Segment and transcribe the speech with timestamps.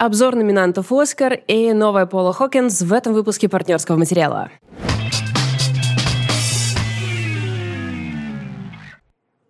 [0.00, 4.50] обзор номинантов «Оскар» и новая Пола Хокинс в этом выпуске партнерского материала.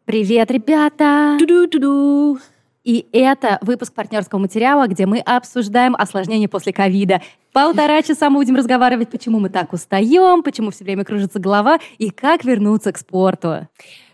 [0.04, 1.36] Привет, ребята!
[1.38, 2.40] Ту-ду-ту-ду.
[2.82, 7.22] И это выпуск партнерского материала, где мы обсуждаем осложнения после ковида.
[7.52, 12.10] Полтора часа мы будем разговаривать, почему мы так устаем, почему все время кружится голова и
[12.10, 13.68] как вернуться к спорту.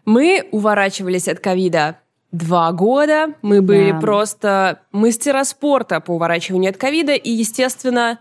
[0.04, 1.96] Мы уворачивались от ковида
[2.32, 3.34] два года.
[3.42, 4.00] Мы были Да.
[4.00, 7.14] просто мастера спорта по уворачиванию от ковида.
[7.14, 8.20] И, естественно,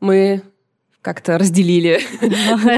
[0.00, 0.42] мы
[1.08, 2.00] как-то разделили,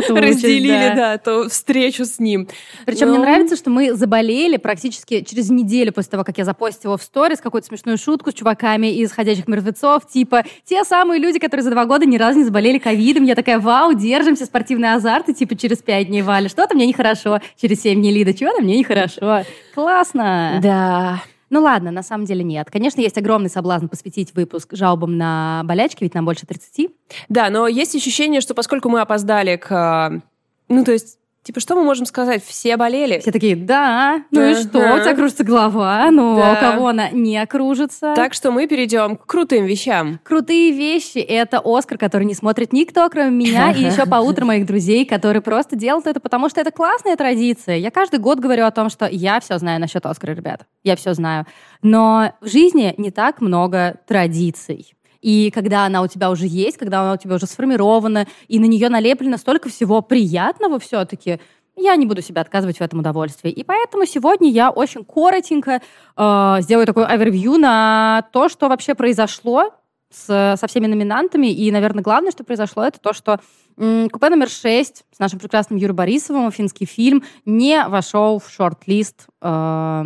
[0.09, 1.19] разделили, да.
[1.19, 2.47] то встречу с ним.
[2.87, 6.97] Причем Ну, мне нравится, что мы заболели практически через неделю после того, как я запостила
[6.97, 11.65] в сторис какую-то смешную шутку с чуваками из «Ходячих мертвецов», типа те самые люди, которые
[11.65, 13.25] за два года ни разу не заболели ковидом.
[13.25, 17.41] Я такая, вау, держимся, спортивный азарт, и типа через пять дней Валя, что-то мне нехорошо,
[17.61, 19.45] через семь дней Лида, чего-то мне нехорошо.
[19.75, 20.61] Классно!
[20.63, 21.21] Да.
[21.51, 22.71] Ну ладно, на самом деле нет.
[22.71, 26.91] Конечно, есть огромный соблазн посвятить выпуск жалобам на болячки, ведь нам больше 30.
[27.29, 29.71] Да, но есть ощущение, что поскольку мы опоздали к...
[29.71, 30.21] э,
[30.69, 32.45] Ну, то есть, типа, что мы можем сказать?
[32.45, 33.19] Все болели.
[33.21, 36.73] Все такие, да, ну и что, у тебя кружится голова, ну а у Да.
[36.73, 38.15] кого она не кружится?
[38.15, 40.21] Так что мы перейдем к крутым вещам.
[40.23, 45.05] Крутые вещи— это Оскар, который не смотрит никто, кроме меня, и еще полутора моих друзей,
[45.05, 47.77] которые просто делают это, потому что это классная традиция.
[47.77, 50.67] Я каждый год говорю о том, что я все знаю насчет Оскара, ребята.
[50.85, 51.47] Я все знаю.
[51.83, 54.95] Но в жизни не так много традиций.
[55.21, 58.65] И когда она у тебя уже есть, когда она у тебя уже сформирована, и на
[58.65, 61.41] нее налеплено столько всего приятного все-таки,
[61.77, 63.51] я не буду себе отказывать в этом удовольствии.
[63.51, 65.81] И поэтому сегодня я очень коротенько
[66.17, 69.71] э, сделаю такой овервью на то, что вообще произошло
[70.11, 71.47] с, со всеми номинантами.
[71.47, 73.41] И, наверное, главное, что произошло, это то, что
[73.79, 79.27] м, купе номер 6 с нашим прекрасным Юрой Борисовым, финский фильм, не вошел в шорт-лист
[79.41, 80.05] э,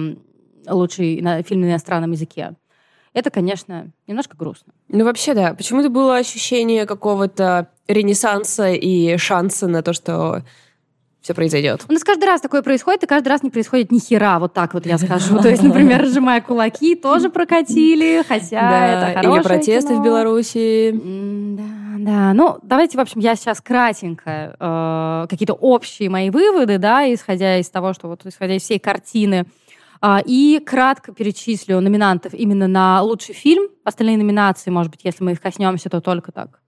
[0.69, 2.55] лучший на- фильм на иностранном языке.
[3.15, 4.73] Это, конечно, немножко грустно.
[4.89, 5.55] Ну, вообще, да.
[5.55, 10.43] Почему-то было ощущение какого-то ренессанса и шанса на то, что
[11.25, 11.85] все произойдет.
[11.89, 14.75] У нас каждый раз такое происходит, и каждый раз не происходит ни хера, вот так
[14.75, 15.39] вот я скажу.
[15.41, 20.01] То есть, например, разжимая кулаки, тоже прокатили, хотя это или хорошее протесты кино.
[20.01, 20.91] в Беларуси.
[20.93, 21.63] Да,
[21.99, 22.35] да.
[22.35, 27.71] Ну, давайте, в общем, я сейчас кратенько э, какие-то общие мои выводы, да, исходя из
[27.71, 29.47] того, что вот исходя из всей картины,
[30.27, 33.69] и кратко перечислю номинантов именно на лучший фильм.
[33.85, 36.61] Остальные номинации, может быть, если мы их коснемся, то только так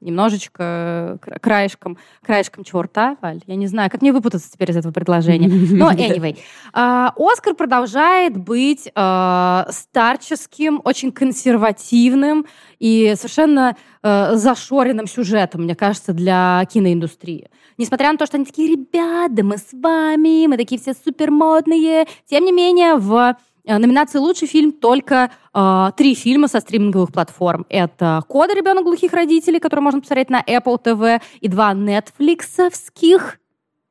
[0.00, 3.40] немножечко кра- краешком, краешком черта, Валь.
[3.46, 5.48] Я не знаю, как мне выпутаться теперь из этого предложения.
[5.76, 6.38] Но anyway.
[6.72, 12.46] А, Оскар продолжает быть а, старческим, очень консервативным
[12.78, 17.50] и совершенно зашоренным сюжетом, мне кажется, для киноиндустрии.
[17.78, 22.08] Несмотря на то, что они такие, ребята, мы с вами, мы такие все супер модные.
[22.26, 27.66] Тем не менее, в э, номинации «Лучший фильм» только э, три фильма со стриминговых платформ.
[27.68, 28.52] Это «Кода.
[28.52, 33.38] Ребенок глухих родителей», который можно посмотреть на Apple TV, и два нетфликсовских,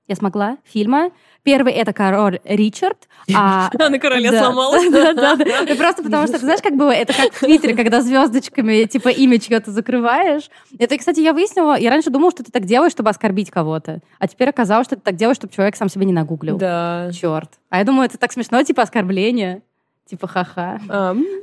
[0.10, 1.12] я смогла, фильма.
[1.48, 3.08] Первый— это «Король Ричард».
[3.34, 4.90] А, А на короле да, сломалась.
[4.92, 5.46] Да, да, да.
[5.68, 6.92] Ну, Просто потому что, ты знаешь, как было?
[6.92, 10.50] Это как в Твиттере, когда звездочками, типа, имя чье-то закрываешь.
[10.80, 14.00] Это, кстати, я выяснила, я раньше думала, что ты так делаешь, чтобы оскорбить кого-то.
[14.20, 16.58] А теперь оказалось, что ты так делаешь, чтобы человек сам себя не нагуглил.
[16.58, 17.10] Да.
[17.14, 17.52] Черт.
[17.70, 19.62] А я думаю, это так смешно, типа оскорбление.
[20.10, 20.80] Типа ха-ха.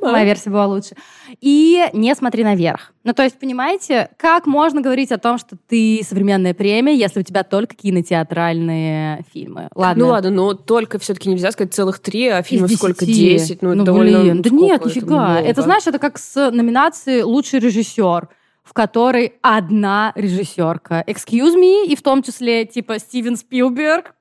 [0.01, 0.95] Моя версия была лучше.
[1.41, 2.93] И не смотри наверх.
[3.05, 7.23] Ну, то есть, понимаете, как можно говорить о том, что ты современная премия, если у
[7.23, 9.69] тебя только кинотеатральные фильмы?
[9.75, 10.05] Ладно.
[10.05, 13.05] Ну ладно, но только все-таки нельзя сказать целых три, а фильмов сколько?
[13.05, 13.61] Десять?
[13.63, 14.21] Ну, это Ну, довольно...
[14.21, 15.29] блин, да сколько нет, это нифига.
[15.29, 15.47] много.
[15.47, 18.29] Это, знаешь, это как с номинацией «Лучший режиссер»,
[18.63, 21.05] в которой одна режиссерка.
[21.07, 24.15] Excuse me, и в том числе, типа, Стивен Спилберг.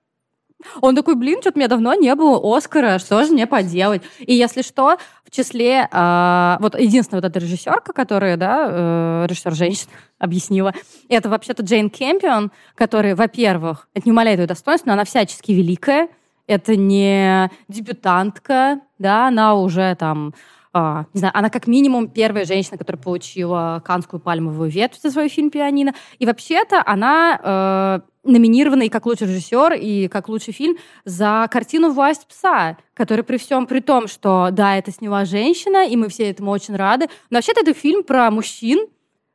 [0.82, 4.02] Он такой, блин, что-то у меня давно не было Оскара, что же мне поделать?
[4.20, 9.54] И если что, в числе, а, вот единственная вот эта режиссерка, которая, да, э, режиссер
[9.54, 10.74] женщина, объяснила,
[11.10, 16.10] это вообще-то Джейн Кемпион, которая, во-первых, это не умаляет ее достоинств, но она всячески великая,
[16.48, 20.34] это не дебютантка, да, она уже там,
[20.74, 25.30] а, не знаю, она как минимум первая женщина, которая получила Канскую пальмовую ветвь за свой
[25.30, 25.94] фильм «Пианино».
[26.20, 31.92] И вообще-то она э, номинирована и как лучший режиссер, и как лучший фильм за картину
[31.92, 36.30] «Власть пса», который при всем при том, что, да, это сняла женщина, и мы все
[36.30, 38.88] этому очень рады, но вообще-то это фильм про мужчин,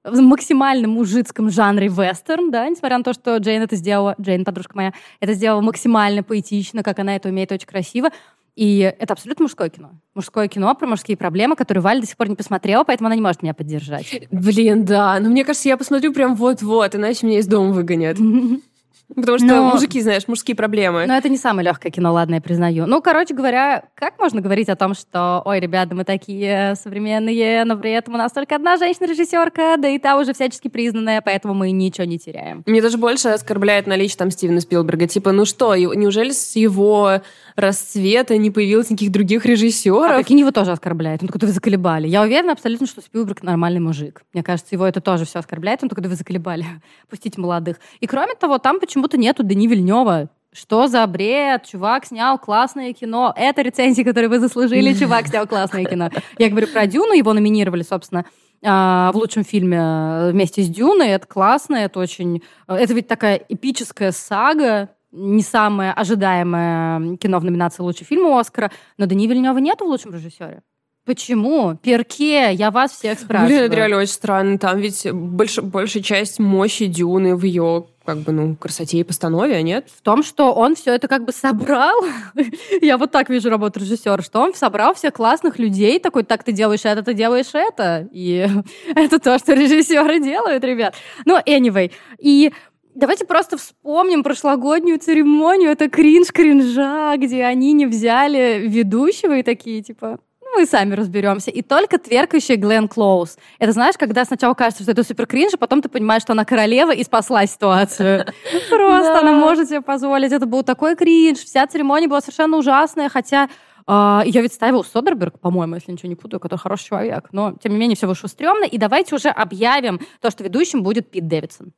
[0.05, 4.76] в максимально мужицком жанре вестерн, да, несмотря на то, что Джейн это сделала, Джейн, подружка
[4.76, 8.11] моя, это сделала максимально поэтично, как она это умеет очень красиво.
[8.55, 9.93] И это абсолютно мужское кино.
[10.17, 13.20] Мужское кино про мужские проблемы, которые Валя до сих пор не посмотрела, поэтому она не
[13.20, 14.26] может меня поддержать.
[14.32, 15.20] Блин, да.
[15.20, 18.19] Но мне кажется, я посмотрю прям вот-вот, иначе меня из дома выгонят.
[19.14, 21.06] Потому что Но- мужики, знаешь, мужские проблемы.
[21.06, 22.87] Но это не самое легкое кино, ладно, я признаю.
[22.87, 27.76] Ну, короче говоря, как можно говорить о том, что, ой, ребята, мы такие современные, но
[27.76, 31.70] при этом у нас только одна женщина-режиссерка, да и та уже всячески признанная, поэтому мы
[31.70, 32.62] ничего не теряем.
[32.66, 35.06] Мне даже больше оскорбляет наличие там Стивена Спилберга.
[35.06, 37.22] Типа, ну что, неужели с его
[37.56, 40.16] расцвета не появилось никаких других А режиссеров?
[40.16, 41.22] прикинь, его тоже оскорбляет.
[41.22, 42.06] Он такой, «Да вы заколебали.
[42.08, 44.22] Я уверена абсолютно, что Спилберг нормальный мужик.
[44.32, 45.82] Мне кажется, его это тоже все оскорбляет.
[45.82, 46.64] Он такой, вы заколебали.
[47.11, 47.76] Пустите молодых.
[48.00, 50.28] И кроме того, там почему-то нету Дани Вильнева.
[50.52, 51.64] Что за бред?
[51.64, 53.32] Чувак снял классное кино.
[53.36, 54.92] Это рецензии, которые вы заслужили.
[54.98, 56.10] Чувак снял классное кино.
[56.38, 57.12] Я говорю про Дюну.
[57.12, 58.24] Его номинировали, собственно,
[58.64, 61.10] а, в лучшем фильме вместе с Дюной.
[61.10, 62.42] Это классно, это очень...
[62.66, 69.06] Это ведь такая эпическая сага, не самое ожидаемое кино в номинации «Лучший фильм» Оскара, но
[69.06, 70.62] Дани Вильнева нету в лучшем режиссере.
[71.08, 71.75] Почему?
[71.82, 73.49] Перке, я вас всех спрашиваю.
[73.49, 74.58] Блин, это реально очень странно.
[74.58, 79.56] Там ведь больш, большая часть мощи Дюны в ее как бы, ну, красоте и постанове,
[79.56, 79.88] а нет?
[79.88, 81.99] в том, что он все это как бы собрал.
[82.82, 86.52] Я вот так вижу работу режиссера, что он собрал всех классных людей, такой, так ты
[86.52, 88.06] делаешь это, ты делаешь это.
[88.12, 88.46] И
[88.94, 90.94] это то, что режиссеры делают, ребят.
[91.25, 91.90] Ну, anyway.
[92.19, 92.52] И
[92.94, 95.70] Давайте просто вспомним прошлогоднюю церемонию.
[95.70, 100.19] Это кринж кринжа, где они не взяли ведущего и такие, типа,
[100.58, 101.50] мы сами разберемся.
[101.50, 103.38] И только тверкающая Глен Клоуз.
[103.60, 106.44] Это знаешь, когда сначала кажется, что это супер кринж, а потом ты понимаешь, что она
[106.44, 108.26] королева и спасла ситуацию.
[108.70, 110.32] Просто она может себе позволить.
[110.32, 111.38] Это был такой кринж.
[111.38, 113.49] Вся церемония была совершенно ужасная, хотя
[113.87, 117.28] а, ее ведь ставил Содерберг, по-моему, если ничего не путаю, который хороший человек.
[117.31, 118.64] Но, тем не менее, все вышло стрёмно.
[118.64, 121.72] И давайте уже объявим то, что ведущим будет Пит Дэвидсон.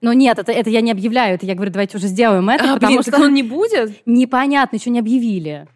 [0.00, 2.74] Но нет, это, это я не объявляю, это я говорю, давайте уже сделаем это, А,
[2.74, 4.02] потому блин, что он не будет?
[4.04, 5.68] непонятно, еще не объявили.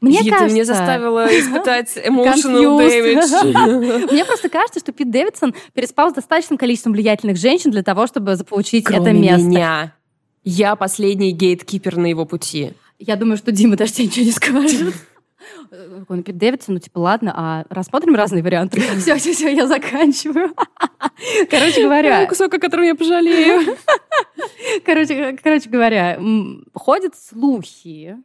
[0.00, 4.12] Мне Ей, кажется, меня заставила испытать emotional damage.
[4.12, 8.36] мне просто кажется, что Пит Дэвидсон переспал с достаточным количеством влиятельных женщин для того, чтобы
[8.36, 9.46] заполучить это Кроме место.
[9.46, 9.94] меня.
[10.44, 12.72] Я последний гейткипер на его пути.
[12.98, 14.94] Я думаю, что Дима даже тебе ничего не скажет.
[16.08, 18.80] Он Пит Дэвидсон, ну типа ладно, а рассмотрим разные варианты.
[18.98, 20.54] Все, все, все, я заканчиваю.
[21.50, 23.76] Короче говоря, Кусок, о котором я пожалею.
[24.84, 26.20] Короче, короче говоря,
[26.74, 28.16] ходят слухи,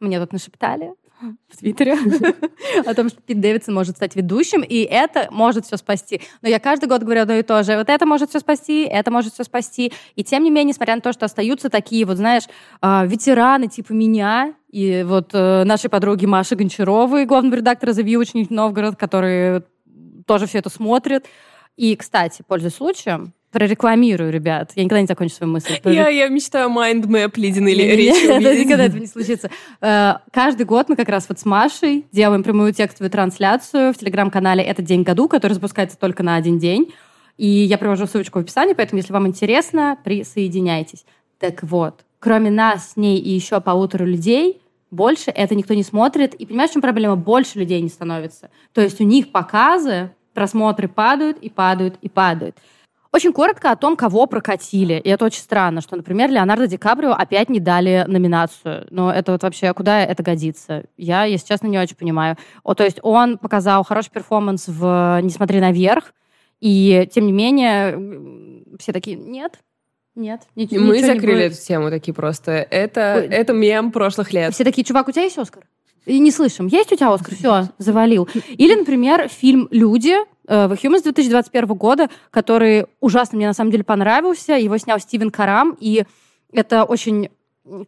[0.00, 0.92] мне тут нашептали
[1.48, 1.96] в Твиттере,
[2.86, 6.20] о том, что Пит Дэвидсон может стать ведущим, и это может все спасти.
[6.40, 7.76] Но я каждый год говорю одно и то же.
[7.76, 9.92] Вот это может все спасти, это может все спасти.
[10.16, 12.44] И тем не менее, несмотря на то, что остаются такие, вот знаешь,
[12.80, 18.48] а, ветераны типа меня, и вот э, нашей подруги Маши Гончаровой, главного редактора View, ученик
[18.48, 19.64] Новгород, который
[20.26, 21.26] тоже все это смотрит.
[21.76, 24.72] И, кстати, пользуясь случаем, прорекламирую, ребят.
[24.74, 25.78] Я никогда не закончу свою мысль.
[25.84, 29.50] Я, я мечтаю map ледяной Не-не-не, речи это никогда этого не случится.
[29.80, 34.62] Э, Каждый год мы как раз вот с Машей делаем прямую текстовую трансляцию в телеграм-канале
[34.64, 36.92] «Этот день году», который запускается только на один день.
[37.36, 41.04] И я привожу ссылочку в описании, поэтому, если вам интересно, присоединяйтесь.
[41.38, 44.60] Так вот, кроме нас, с ней и еще полутора людей,
[44.90, 46.34] больше это никто не смотрит.
[46.34, 47.16] И понимаешь, в чем проблема?
[47.16, 48.50] Больше людей не становится.
[48.72, 52.56] То есть у них показы, просмотры падают и падают и падают.
[53.12, 54.94] Очень коротко о том, кого прокатили.
[54.94, 58.86] И это очень странно, что, например, Леонардо Ди Каприо опять не дали номинацию.
[58.90, 60.84] Но это вот вообще, куда это годится?
[60.96, 62.36] Я, если честно, не очень понимаю.
[62.64, 66.14] О, то есть он показал хороший перформанс в «Не смотри наверх»,
[66.60, 69.58] и, тем не менее, все такие, нет,
[70.14, 71.52] нет, ни- И Мы ничего не закрыли будет».
[71.52, 72.52] эту тему такие просто.
[72.52, 73.26] Это, Ой.
[73.26, 74.54] это мем прошлых лет.
[74.54, 75.64] Все такие, чувак, у тебя есть Оскар?
[76.06, 76.66] И не слышим.
[76.66, 77.34] Есть у тебя Оскар?
[77.34, 78.28] Все, завалил.
[78.56, 80.14] Или, например, фильм «Люди»
[80.46, 84.54] в Humans 2021 года, который ужасно мне на самом деле понравился.
[84.54, 86.04] Его снял Стивен Карам, и
[86.52, 87.30] это очень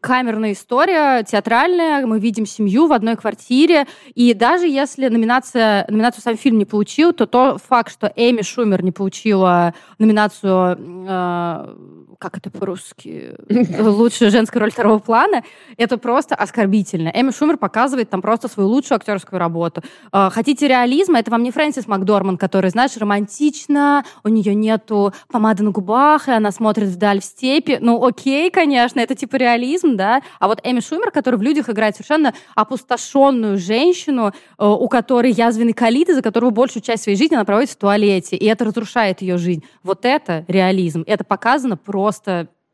[0.00, 2.06] камерная история, театральная.
[2.06, 3.86] Мы видим семью в одной квартире.
[4.14, 8.84] И даже если номинация, номинацию сам фильм не получил, то тот факт, что Эми Шумер
[8.84, 11.76] не получила номинацию, э,
[12.24, 13.34] как это по-русски,
[13.78, 15.42] лучшая женская роль второго плана,
[15.76, 17.10] это просто оскорбительно.
[17.14, 19.82] Эми Шумер показывает там просто свою лучшую актерскую работу.
[20.10, 21.18] Э, Хотите реализма?
[21.18, 26.32] Это вам не Фрэнсис Макдорман, который, знаешь, романтично, у нее нету помады на губах, и
[26.32, 27.76] она смотрит вдаль в степи.
[27.78, 30.22] Ну, окей, конечно, это типа реализм, да.
[30.40, 35.74] А вот Эми Шумер, который в «Людях» играет совершенно опустошенную женщину, э, у которой язвенный
[35.74, 39.36] колит, из-за которого большую часть своей жизни она проводит в туалете, и это разрушает ее
[39.36, 39.62] жизнь.
[39.82, 41.04] Вот это реализм.
[41.06, 42.13] Это показано просто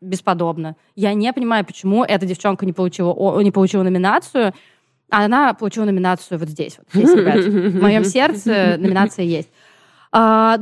[0.01, 0.77] бесподобно.
[0.97, 4.55] Я не понимаю, почему эта девчонка не получила, не получила номинацию,
[5.11, 6.79] а она получила номинацию вот здесь.
[6.79, 7.45] Вот, здесь, ребят.
[7.45, 9.51] В моем сердце номинация есть.
[10.13, 10.59] А,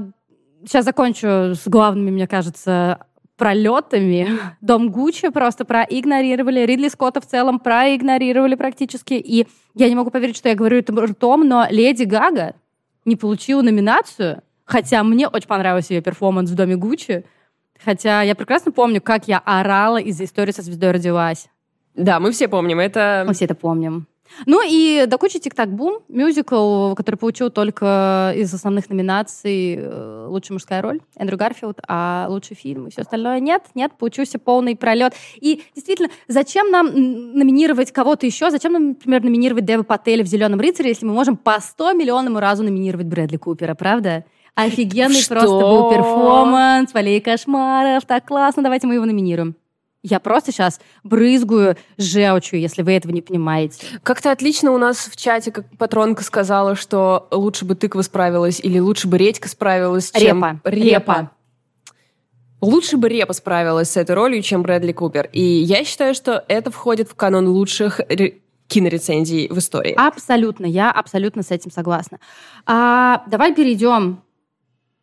[0.64, 3.06] сейчас закончу с главными, мне кажется,
[3.36, 4.28] пролетами.
[4.60, 6.66] Дом Гуччи просто проигнорировали.
[6.66, 9.14] Ридли Скотта в целом проигнорировали практически.
[9.14, 12.54] И я не могу поверить, что я говорю это ртом, но Леди Гага
[13.04, 17.24] не получила номинацию, хотя мне очень понравился ее перформанс в Доме Гуччи.
[17.84, 21.48] Хотя я прекрасно помню, как я орала из-за истории со звездой родилась.
[21.94, 22.80] Да, мы все помним.
[22.80, 23.24] Это...
[23.26, 24.06] Мы все это помним.
[24.46, 30.54] Ну и до кучи «Тик-так бум», мюзикл, который получил только из основных номинаций э, лучшая
[30.54, 35.14] мужская роль, Эндрю Гарфилд, а лучший фильм и все остальное нет, нет, получился полный пролет.
[35.36, 38.50] И действительно, зачем нам номинировать кого-то еще?
[38.50, 42.38] Зачем нам, например, номинировать Дева Пателя в «Зеленом рыцаре», если мы можем по 100 миллионному
[42.38, 44.24] разу номинировать Брэдли Купера, правда?
[44.58, 45.34] Офигенный Что?
[45.34, 49.54] просто был перформанс, полей кошмаров, так классно, давайте мы его номинируем.
[50.02, 53.84] Я просто сейчас брызгаю желчью, если вы этого не понимаете.
[54.02, 58.80] Как-то отлично у нас в чате, как патронка сказала, что лучше бы тыква справилась или
[58.80, 60.44] лучше бы редька справилась, чем...
[60.44, 60.60] Репа.
[60.64, 61.30] Репа.
[62.60, 65.28] Лучше бы Репа справилась с этой ролью, чем Брэдли Купер.
[65.32, 69.94] И я считаю, что это входит в канон лучших ре- кинорецензий в истории.
[69.96, 72.18] Абсолютно, я абсолютно с этим согласна.
[72.66, 74.22] А, давай перейдем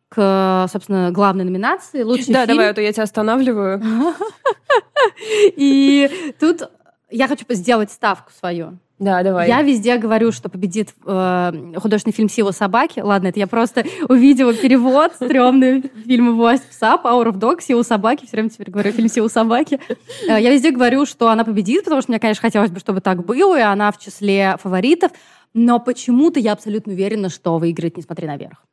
[0.08, 2.02] к, собственно, главной номинации.
[2.02, 2.56] Лучший да, фильм.
[2.56, 3.82] давай, а то я тебя останавливаю.
[5.56, 6.70] И тут
[7.10, 8.78] я хочу сделать ставку свою.
[8.98, 9.46] Да, давай.
[9.46, 13.00] Я везде говорю, что победит э, художественный фильм «Сила собаки».
[13.00, 18.24] Ладно, это я просто увидела перевод стрёмный фильма «Власть пса», «Power of Dog», «Сила собаки».
[18.24, 19.78] Все время теперь говорю фильм «Сила собаки».
[20.26, 23.22] Э, я везде говорю, что она победит, потому что мне, конечно, хотелось бы, чтобы так
[23.22, 25.12] было, и она в числе фаворитов.
[25.52, 28.64] Но почему-то я абсолютно уверена, что выиграет «Не смотри наверх».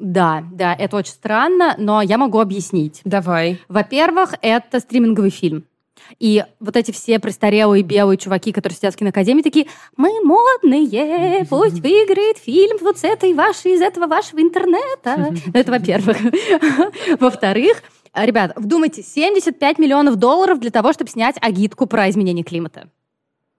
[0.00, 3.02] Да, да, это очень странно, но я могу объяснить.
[3.04, 3.60] Давай.
[3.68, 5.64] Во-первых, это стриминговый фильм.
[6.18, 9.66] И вот эти все престарелые белые чуваки, которые сидят в киноакадемии, такие,
[9.96, 15.16] мы модные, пусть выиграет фильм вот с этой вашей, из этого вашего интернета.
[15.16, 16.16] Ну, Это во-первых.
[17.20, 17.82] Во-вторых,
[18.14, 22.88] ребят, вдумайте, 75 миллионов долларов для того, чтобы снять агитку про изменение климата.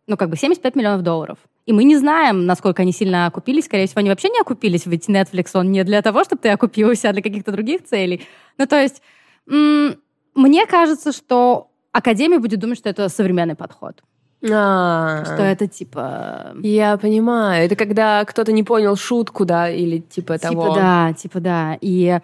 [0.08, 1.38] Ну, как бы 75 миллионов долларов.
[1.66, 3.66] И мы не знаем, насколько они сильно окупились.
[3.66, 7.10] Скорее всего, они вообще не окупились, ведь Netflix, он не для того, чтобы ты окупился,
[7.10, 8.26] а для каких-то других целей.
[8.58, 9.02] Ну, то есть,
[9.46, 14.02] мне кажется, что Академия будет думать, что это современный подход.
[14.50, 16.56] А, Что это типа...
[16.64, 17.66] Я понимаю.
[17.66, 20.64] Это когда кто-то не понял шутку, да, или типа того.
[20.64, 21.78] Типа да, типа да.
[21.80, 22.20] И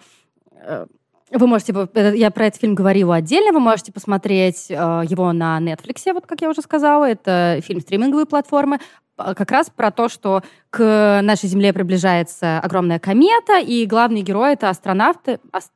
[0.52, 0.86] э,
[1.32, 1.72] вы можете...
[1.72, 3.52] это- Я про этот фильм говорила отдельно.
[3.52, 7.08] Вы можете посмотреть э, его на Netflix, вот как я уже сказала.
[7.08, 8.78] Это фильм стриминговой платформы.
[9.16, 14.68] Как раз про то, что к нашей Земле приближается огромная комета, и главный герой— это
[14.68, 15.40] астронавты...
[15.52, 15.72] ас-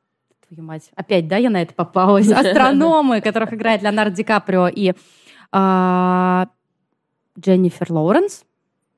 [0.47, 2.31] Твою мать, опять, да, я на это попалась?
[2.31, 4.93] Астрономы, которых играет Леонардо Ди Каприо и
[5.51, 6.47] а,
[7.39, 8.43] Дженнифер Лоуренс.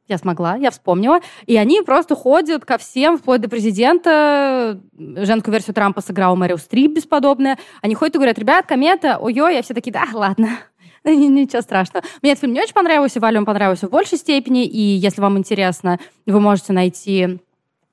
[0.08, 1.20] Я смогла, я вспомнила.
[1.48, 4.80] И они просто ходят ко всем, вплоть до президента.
[4.98, 7.58] Женскую версию Трампа сыграла Мэрил Стрип бесподобная.
[7.82, 10.60] Они ходят и говорят, ребят, комета, ой-ой, а все такие, да, ладно.
[11.04, 12.06] Ни- Ничего страшного.
[12.22, 14.66] Мне этот фильм не очень понравился, Вале он понравился в большей степени.
[14.66, 17.40] И если вам интересно, вы можете найти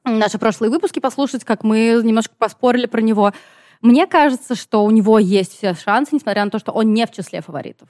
[0.05, 3.33] наши прошлые выпуски, послушать, как мы немножко поспорили про него.
[3.81, 7.11] Мне кажется, что у него есть все шансы, несмотря на то, что он не в
[7.11, 7.89] числе фаворитов.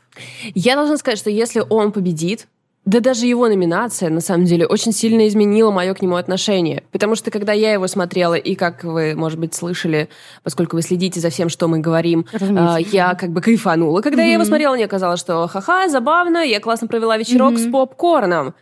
[0.55, 2.47] Я должна сказать, что если он победит,
[2.85, 6.83] да даже его номинация, на самом деле, очень сильно изменила мое к нему отношение.
[6.91, 10.09] Потому что, когда я его смотрела, и как вы, может быть, слышали,
[10.43, 14.01] поскольку вы следите за всем, что мы говорим, а, я как бы кайфанула.
[14.01, 18.55] Когда я его смотрела, мне казалось, что ха-ха, забавно, я классно провела вечерок с попкорном.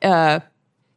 [0.00, 0.40] Э,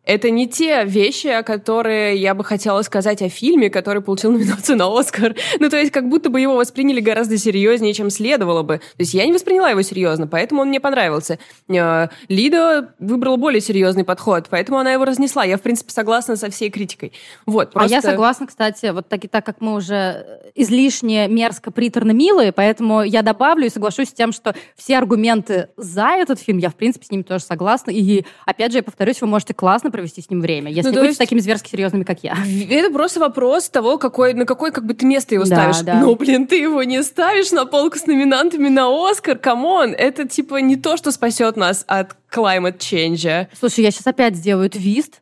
[0.09, 4.87] это не те вещи, которые я бы хотела сказать о фильме, который получил номинацию на
[4.87, 5.35] Оскар.
[5.59, 8.77] Ну, то есть, как будто бы его восприняли гораздо серьезнее, чем следовало бы.
[8.79, 11.37] То есть, я не восприняла его серьезно, поэтому он мне понравился.
[11.69, 15.43] Э, Лида выбрала более серьезный подход, поэтому она его разнесла.
[15.43, 17.13] Я, в принципе, согласна со всей критикой.
[17.45, 17.93] Вот, просто...
[17.93, 20.25] А я согласна, кстати, вот так, и так как мы уже
[20.55, 26.07] излишне мерзко приторно милые, поэтому я добавлю и соглашусь с тем, что все аргументы за
[26.17, 27.91] этот фильм, я, в принципе, с ними тоже согласна.
[27.91, 31.07] И, опять же, я повторюсь, вы можете классно провести с ним время, если Ну, будете
[31.09, 32.35] есть- такими зверски серьезными, как я.
[32.69, 35.79] Это просто вопрос того, какой, на какое как бы ты место его Да, ставишь.
[35.81, 35.99] да.
[36.01, 39.37] Но, блин, ты его не ставишь на полку с номинантами на Оскар.
[39.37, 43.47] Come on, это типа не то, что спасет нас от climate change.
[43.59, 45.21] Слушай, я сейчас опять сделаю твист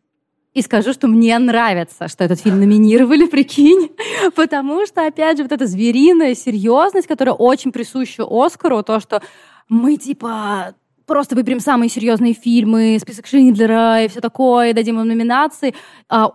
[0.54, 3.92] и скажу, что мне нравится, что этот фильм номинировали, прикинь.
[4.36, 9.22] Потому что, опять же, вот эта звериная серьезность, которая очень присуща Оскару, то, что
[9.70, 10.74] мы, типа,
[11.08, 15.74] просто выберем самые серьезные фильмы, список Шиндлера и все такое, дадим им номинации.
[16.10, 16.34] А,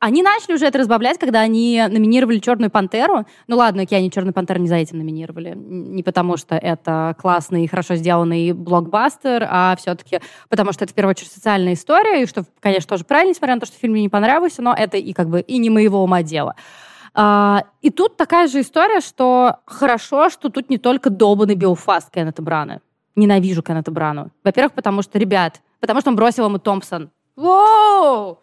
[0.00, 3.26] Они начали уже это разбавлять, когда они номинировали «Черную пантеру».
[3.48, 5.54] Ну ладно, окей, они «Черную пантеру» не за этим номинировали.
[5.56, 11.10] Не потому, что это классный, хорошо сделанный блокбастер, а все-таки потому, что это в первую
[11.10, 14.08] очередь социальная история, и что, конечно, тоже правильно, несмотря на то, что фильм мне не
[14.08, 16.54] понравился, но это и как бы и не моего ума дело.
[17.14, 22.40] А, и тут такая же история, что хорошо, что тут не только долбанный Белфаст Кеннета
[22.40, 22.80] Брана.
[23.18, 24.30] Ненавижу Кеннета Брану.
[24.44, 27.10] Во-первых, потому что, ребят, потому что он бросил ему Томпсон.
[27.36, 28.38] Воу!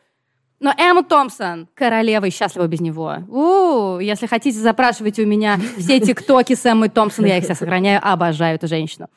[0.60, 3.18] Но Эмма Томпсон, королева и счастлива без него.
[3.28, 8.00] У, если хотите, запрашивайте у меня все тиктоки с Эммой Томпсон, я их все сохраняю,
[8.02, 9.08] обожаю эту женщину.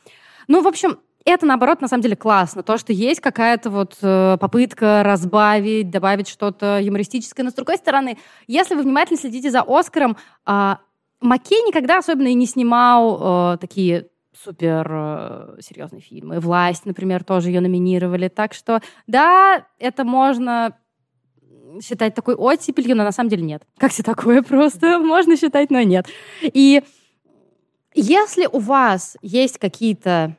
[0.48, 2.62] Ну, в общем, это, наоборот, на самом деле классно.
[2.62, 7.44] То, что есть какая-то вот э, попытка разбавить, добавить что-то юмористическое.
[7.44, 10.76] Но, с другой стороны, если вы внимательно следите за Оскаром, э,
[11.20, 14.06] Маккей никогда особенно и не снимал э, такие
[14.42, 16.40] супер э, серьезные фильмы.
[16.40, 18.28] «Власть», например, тоже ее номинировали.
[18.28, 20.76] Так что, да, это можно
[21.82, 23.62] считать такой оттепелью, но на самом деле нет.
[23.78, 26.06] Как все такое просто можно считать, но нет.
[26.42, 26.82] И
[27.94, 30.36] если у вас есть какие-то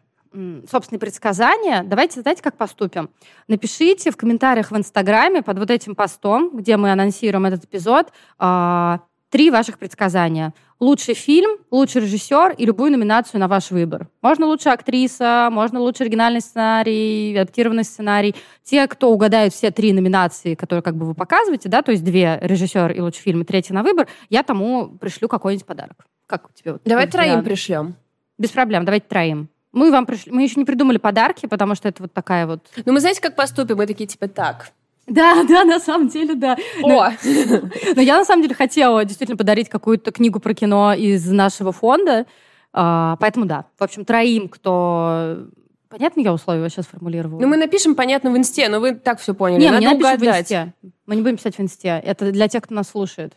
[0.70, 3.10] собственные предсказания, давайте, знаете, как поступим?
[3.48, 9.01] Напишите в комментариях в Инстаграме под вот этим постом, где мы анонсируем этот эпизод, а,
[9.29, 10.53] три ваших предсказания.
[10.79, 14.07] Лучший фильм, лучший режиссер и любую номинацию на ваш выбор.
[14.21, 18.33] Можно лучшая актриса, можно лучший оригинальный сценарий, адаптированный сценарий.
[18.63, 22.39] Те, кто угадают все три номинации, которые как бы вы показываете, да, то есть две
[22.41, 26.05] режиссер и лучший фильм, и третий на выбор, я тому пришлю какой-нибудь подарок.
[26.27, 26.74] Как у тебя?
[26.74, 27.95] Вот, Давай троим пришлем.
[28.38, 29.50] Без проблем, давайте троим.
[29.74, 32.65] Мы вам пришли, мы еще не придумали подарки, потому что это вот такая вот.
[32.86, 33.75] Ну мы знаете, как поступим?
[33.75, 34.71] Мы такие типа так.
[35.10, 36.58] Да, да, на самом деле, да.
[36.84, 37.10] О!
[37.10, 37.62] Но,
[37.96, 42.25] но я на самом деле хотела действительно подарить какую-то книгу про кино из нашего фонда,
[42.74, 43.66] а, поэтому да.
[43.78, 45.48] В общем, троим, кто
[45.89, 47.42] Понятно я условия сейчас формулировала?
[47.42, 49.60] Ну, мы напишем, понятно, в инсте, но вы так все поняли.
[49.60, 50.38] Не, Надо мы не напишем угадать.
[50.38, 50.74] в инсте.
[51.08, 52.01] Мы не будем писать в инсте.
[52.06, 53.34] Это для тех, кто нас слушает.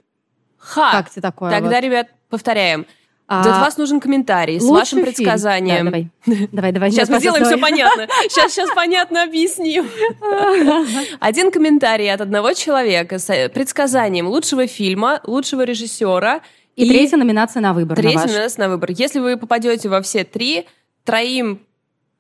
[0.58, 0.92] Ха!
[0.92, 1.50] Как тебе такое?
[1.50, 1.84] Тогда, вот?
[1.84, 2.86] ребят, повторяем.
[3.34, 5.06] А, От вас нужен комментарий с вашим фильм.
[5.06, 5.84] предсказанием.
[5.86, 6.48] Да, давай.
[6.52, 6.90] давай, давай.
[6.90, 8.06] Сейчас мы сделаем все понятно.
[8.28, 9.88] Сейчас, сейчас понятно объясним.
[11.18, 16.42] Один комментарий от одного человека с предсказанием лучшего фильма, лучшего режиссера.
[16.76, 17.96] И, и третья номинация на выбор.
[17.96, 18.90] Третья на номинация на выбор.
[18.90, 20.66] Если вы попадете во все три,
[21.04, 21.60] троим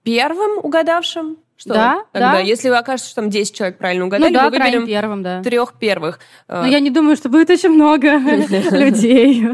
[0.04, 2.32] первым угадавшим что да, тогда?
[2.32, 2.38] Да.
[2.40, 5.42] Если вы окажется, что там 10 человек правильно угадали, ну, да, мы выберем первым, да.
[5.42, 6.18] трех первых.
[6.48, 8.18] Но я не думаю, что будет очень много
[8.70, 9.46] людей.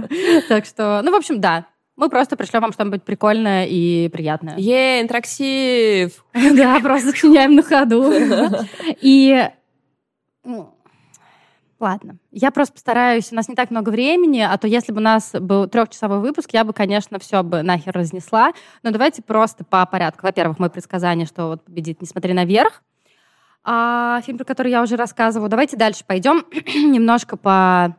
[0.49, 1.67] Так что, ну, в общем, да.
[1.97, 4.57] Мы просто пришлем вам что-нибудь прикольное и приятное.
[4.57, 6.25] Е, интерактив!
[6.57, 8.13] Да, просто сочиняем на ходу.
[9.03, 9.49] И
[11.81, 12.17] Ладно.
[12.33, 15.33] Я просто постараюсь, у нас не так много времени, а то если бы у нас
[15.33, 18.53] был трехчасовой выпуск, я бы, конечно, все бы нахер разнесла.
[18.83, 20.27] Но давайте просто по порядку.
[20.27, 22.83] Во-первых, мое предсказание, что вот победит «Не смотри наверх».
[23.63, 25.49] А, фильм, про который я уже рассказывала.
[25.49, 27.97] Давайте дальше пойдем немножко по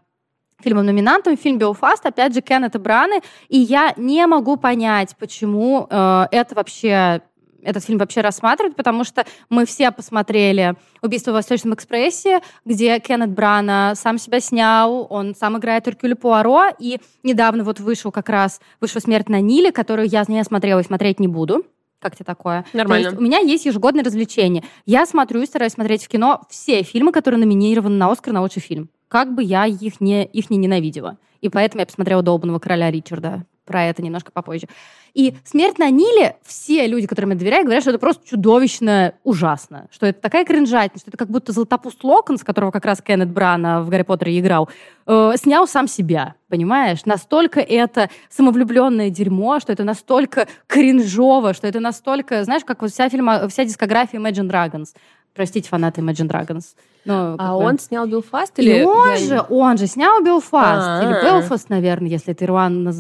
[0.62, 1.38] фильмам-номинантам.
[1.38, 3.22] Фильм «Белфаст», опять же, Кеннета Браны.
[3.48, 7.22] И я не могу понять, почему э, это вообще
[7.64, 13.30] этот фильм вообще рассматривать, потому что мы все посмотрели «Убийство в Восточном экспрессе», где Кеннет
[13.30, 18.60] Брана сам себя снял, он сам играет Эркюля Пуаро, и недавно вот вышел как раз,
[18.82, 21.66] вышла «Смерть на Ниле», которую я не смотрела и смотреть не буду.
[22.00, 22.66] Как тебе такое?
[22.72, 23.10] Нормально.
[23.10, 24.64] То есть у меня есть ежегодное развлечение.
[24.86, 28.62] Я смотрю и стараюсь смотреть в кино все фильмы, которые номинированы на Оскар на лучший
[28.62, 28.90] фильм.
[29.10, 31.18] Как бы я их не, их не ненавидела.
[31.42, 34.68] И поэтому я посмотрела «Долбанного короля Ричарда» про это немножко попозже.
[35.14, 39.88] И «Смерть на Ниле» все люди, которым я доверяю, говорят, что это просто чудовищно ужасно,
[39.92, 43.82] что это такая кринжатина, что это как будто Златопуст Локонс, которого как раз Кеннет Брана
[43.82, 44.70] в «Гарри Поттере» играл,
[45.06, 47.06] э, снял сам себя, понимаешь?
[47.06, 53.08] Настолько это самовлюбленное дерьмо, что это настолько кринжово, что это настолько, знаешь, как вот вся,
[53.10, 54.96] фильма, вся дискография Imagine Dragons.
[55.34, 56.76] Простите, фанаты Imagine Dragons.
[57.06, 57.82] Но, а он бы...
[57.82, 58.82] снял Белфаст или...
[58.82, 59.18] И он я...
[59.18, 60.88] же, он же снял Белфаст.
[60.88, 61.04] А-а-а.
[61.04, 62.98] Или Белфаст, наверное, если это Ируан наз...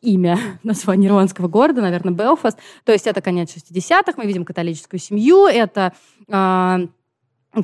[0.00, 2.58] имя, название ирландского города, наверное, Белфаст.
[2.84, 5.92] То есть это конец 60-х, мы видим католическую семью, это...
[6.30, 6.80] А,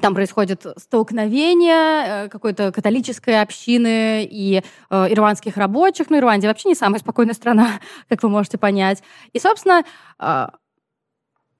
[0.00, 6.08] там происходит столкновение э, какой-то католической общины и э, ирландских рабочих.
[6.08, 9.02] Ну, Ирландия вообще не самая спокойная страна, как вы можете понять.
[9.32, 9.84] И, собственно,
[10.18, 10.46] э,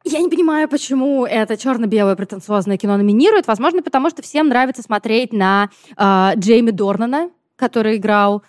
[0.04, 3.46] я не понимаю, почему это черно-белое претенциозное кино номинирует.
[3.46, 8.42] Возможно, потому что всем нравится смотреть на э, Джейми Дорнана, который играл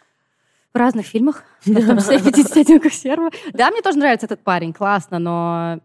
[0.74, 3.30] в разных фильмах, в том числе «50 оттенков серого».
[3.54, 5.80] Да, мне тоже нравится этот парень, классно, но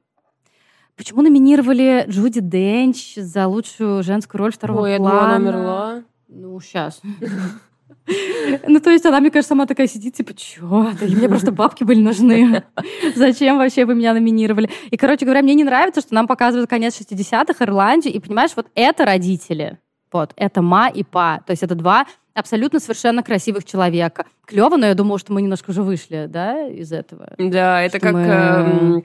[0.96, 5.18] почему номинировали Джуди Денч за лучшую женскую роль второго Ой, плана?
[5.18, 6.02] Ой, она умерла.
[6.28, 7.02] Ну, сейчас.
[8.66, 10.92] Ну, то есть она, мне кажется, сама такая сидит, типа, чё?
[10.98, 12.64] Да мне просто бабки были нужны.
[13.14, 14.70] Зачем вообще вы меня номинировали?
[14.90, 18.66] И, короче говоря, мне не нравится, что нам показывают конец 60-х, Ирландию, и, понимаешь, вот
[18.74, 19.78] это родители.
[20.10, 21.42] Вот, это ма и па.
[21.46, 24.24] То есть это два абсолютно совершенно красивых человека.
[24.46, 27.34] Клево, но я думала, что мы немножко уже вышли, да, из этого.
[27.36, 28.12] Да, это как...
[28.14, 28.20] Мы...
[28.20, 29.04] Эм...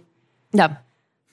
[0.53, 0.83] Да.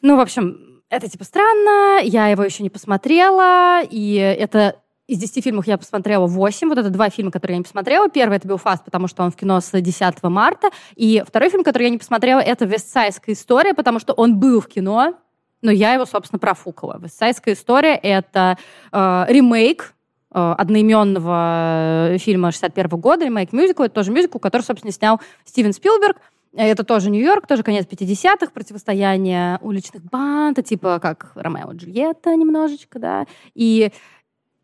[0.02, 4.76] Ну, в общем, это типа странно, я его еще не посмотрела, и это
[5.10, 6.68] из 10 фильмов я посмотрела 8.
[6.68, 8.08] Вот это два фильма, которые я не посмотрела.
[8.08, 10.70] Первый— это «Белфаст», потому что он в кино с 10 марта.
[10.94, 14.68] И второй фильм, который я не посмотрела, это «Вестсайская история», потому что он был в
[14.68, 15.14] кино,
[15.62, 17.00] но я его, собственно, профукала.
[17.02, 18.56] «Вестсайдская история»— это
[18.92, 19.94] э, ремейк
[20.32, 23.86] э, одноименного фильма 61 года, ремейк мюзикла.
[23.86, 26.18] Это тоже мюзикл, который, собственно, снял Стивен Спилберг.
[26.54, 32.98] Это тоже Нью-Йорк, тоже конец 50-х, противостояние уличных банд, типа как Ромео и Джульетта немножечко,
[32.98, 33.26] да.
[33.54, 33.92] И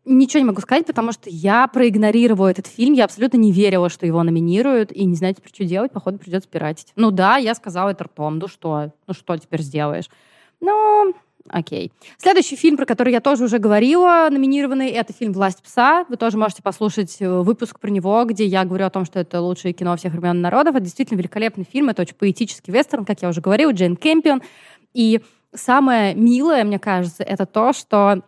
[0.07, 4.05] ничего не могу сказать, потому что я проигнорировала этот фильм, я абсолютно не верила, что
[4.05, 6.93] его номинируют, и не знаю теперь, что делать, походу придется пиратить.
[6.95, 10.09] Ну да, я сказала это ртом, ну что, ну что теперь сделаешь?
[10.59, 11.13] Ну,
[11.49, 11.91] окей.
[12.17, 16.05] Следующий фильм, про который я тоже уже говорила, номинированный, это фильм «Власть пса».
[16.09, 19.41] Вы тоже можете послушать э, выпуск про него, где я говорю о том, что это
[19.41, 20.75] лучшее кино всех времен народов.
[20.75, 24.41] Это действительно великолепный фильм, это очень поэтический вестерн, как я уже говорила, Джейн Кэмпион.
[24.93, 25.21] И
[25.53, 28.23] самое милое, мне кажется, это то, что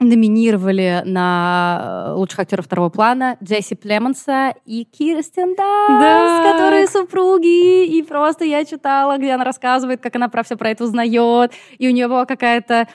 [0.00, 6.52] номинировали на э, лучших актеров второго плана Джесси Племонса и Кирстен Данст, да.
[6.52, 7.84] которые супруги.
[7.86, 11.52] И просто я читала, где она рассказывает, как она про все про это узнает.
[11.78, 12.86] И у нее была какая-то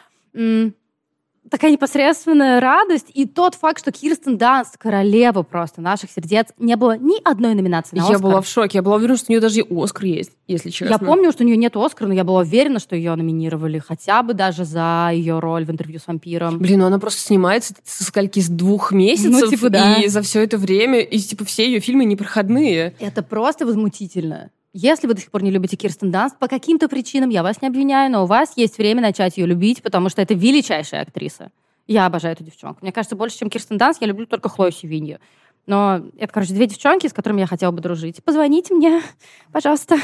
[1.54, 3.12] такая непосредственная радость.
[3.14, 7.96] И тот факт, что Кирстен Данст, королева просто наших сердец, не было ни одной номинации
[7.96, 8.18] на Оскар.
[8.18, 8.80] Я была в шоке.
[8.80, 10.94] Я была уверена, что у нее даже Оскар есть, если честно.
[10.94, 14.24] Я помню, что у нее нет Оскара, но я была уверена, что ее номинировали хотя
[14.24, 16.58] бы даже за ее роль в интервью с вампиром.
[16.58, 19.32] Блин, ну она просто снимается со скольки с двух месяцев.
[19.32, 19.98] Ну, типа, да.
[19.98, 22.96] И за все это время, и типа все ее фильмы непроходные.
[22.98, 24.50] Это просто возмутительно.
[24.74, 27.68] Если вы до сих пор не любите Кирстен Данст, по каким-то причинам я вас не
[27.68, 31.52] обвиняю, но у вас есть время начать ее любить, потому что это величайшая актриса.
[31.86, 32.80] Я обожаю эту девчонку.
[32.82, 35.20] Мне кажется, больше, чем Кирстен Данст, я люблю только Хлою Севинью.
[35.68, 38.22] Но это, короче, две девчонки, с которыми я хотела бы дружить.
[38.24, 39.02] Позвоните мне,
[39.52, 39.98] пожалуйста.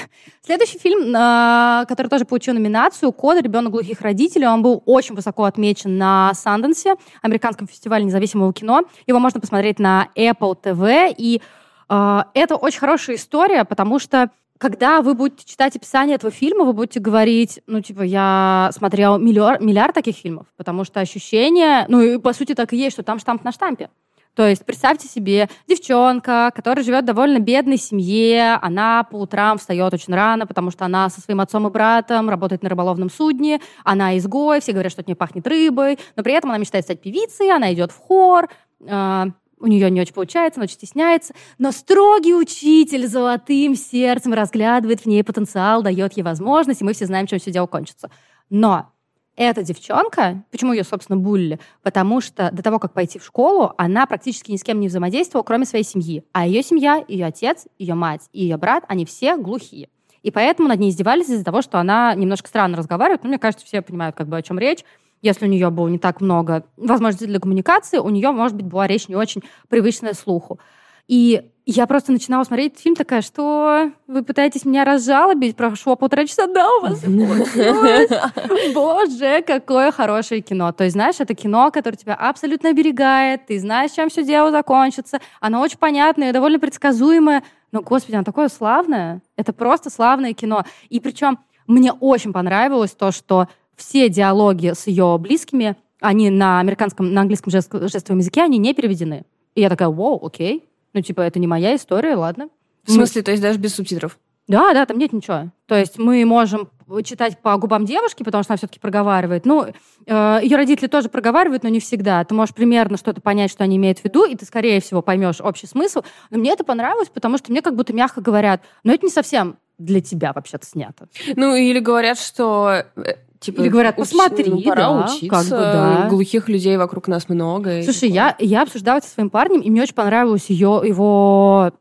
[0.45, 3.41] Следующий фильм, а, который тоже получил номинацию, «Кода.
[3.41, 4.47] Ребенок глухих родителей».
[4.47, 8.83] Он был очень высоко отмечен на Санденсе, американском фестивале независимого кино.
[9.05, 11.13] Его можно посмотреть на Apple TV.
[11.17, 11.41] И
[11.89, 16.73] э, это очень хорошая история, потому что когда вы будете читать описание этого фильма, вы
[16.73, 22.17] будете говорить, ну, типа, я смотрел миллиард, миллиард таких фильмов, потому что ощущение, ну, и
[22.19, 23.89] по сути так и есть, что там штамп на штампе.
[24.35, 29.93] То есть представьте себе девчонка, которая живет в довольно бедной семье, она по утрам встает
[29.93, 34.17] очень рано, потому что она со своим отцом и братом работает на рыболовном судне, она
[34.17, 37.49] изгой, все говорят, что от нее пахнет рыбой, но при этом она мечтает стать певицей,
[37.49, 38.49] она идет в хор,
[38.87, 39.27] а,
[39.59, 45.05] у нее не очень получается, она очень стесняется, но строгий учитель золотым сердцем разглядывает в
[45.05, 48.09] ней потенциал, дает ей возможность, и мы все знаем, чем все дело кончится.
[48.49, 48.91] Но
[49.35, 51.59] эта девчонка, почему ее, собственно, булли?
[51.81, 55.45] Потому что до того, как пойти в школу, она практически ни с кем не взаимодействовала,
[55.45, 56.25] кроме своей семьи.
[56.33, 59.87] А ее семья, ее отец, ее мать и ее брат, они все глухие.
[60.23, 63.23] И поэтому над ней издевались из-за того, что она немножко странно разговаривает.
[63.23, 64.83] Ну, мне кажется, все понимают, как бы, о чем речь
[65.21, 68.87] если у нее было не так много возможностей для коммуникации, у нее, может быть, была
[68.87, 70.59] речь не очень привычная слуху.
[71.07, 76.45] И я просто начинала смотреть фильм такая, что вы пытаетесь меня разжалобить, прошло полтора часа,
[76.45, 77.03] да, у вас
[78.73, 80.71] Боже, какое хорошее кино.
[80.71, 85.19] То есть, знаешь, это кино, которое тебя абсолютно оберегает, ты знаешь, чем все дело закончится,
[85.39, 89.21] оно очень понятное, довольно предсказуемое, но, господи, оно такое славное.
[89.35, 90.63] Это просто славное кино.
[90.89, 93.47] И причем мне очень понравилось то, что
[93.79, 98.73] все диалоги с ее близкими, они на американском, на английском жест, жестовом языке, они не
[98.73, 99.25] переведены.
[99.55, 100.63] И я такая, вау, окей.
[100.93, 102.49] Ну, типа, это не моя история, ладно.
[102.85, 104.17] В смысле, то есть даже без субтитров?
[104.47, 105.51] Да, да, там нет ничего.
[105.67, 106.69] То есть мы можем
[107.03, 109.45] читать по губам девушки, потому что она все-таки проговаривает.
[109.45, 109.67] Ну,
[110.07, 112.23] э, ее родители тоже проговаривают, но не всегда.
[112.23, 115.39] Ты можешь примерно что-то понять, что они имеют в виду, и ты, скорее всего, поймешь
[115.39, 116.01] общий смысл.
[116.31, 119.57] Но мне это понравилось, потому что мне как будто мягко говорят, но это не совсем
[119.77, 121.07] для тебя вообще-то снято.
[121.35, 125.49] Ну, или говорят, что э, Типа, Или говорят, посмотри, ну, пора да, учиться, как бы,
[125.51, 126.07] да.
[126.09, 127.81] глухих людей вокруг нас много.
[127.83, 131.71] Слушай, я, я обсуждала это со своим парнем, и мне очень понравилась ее, его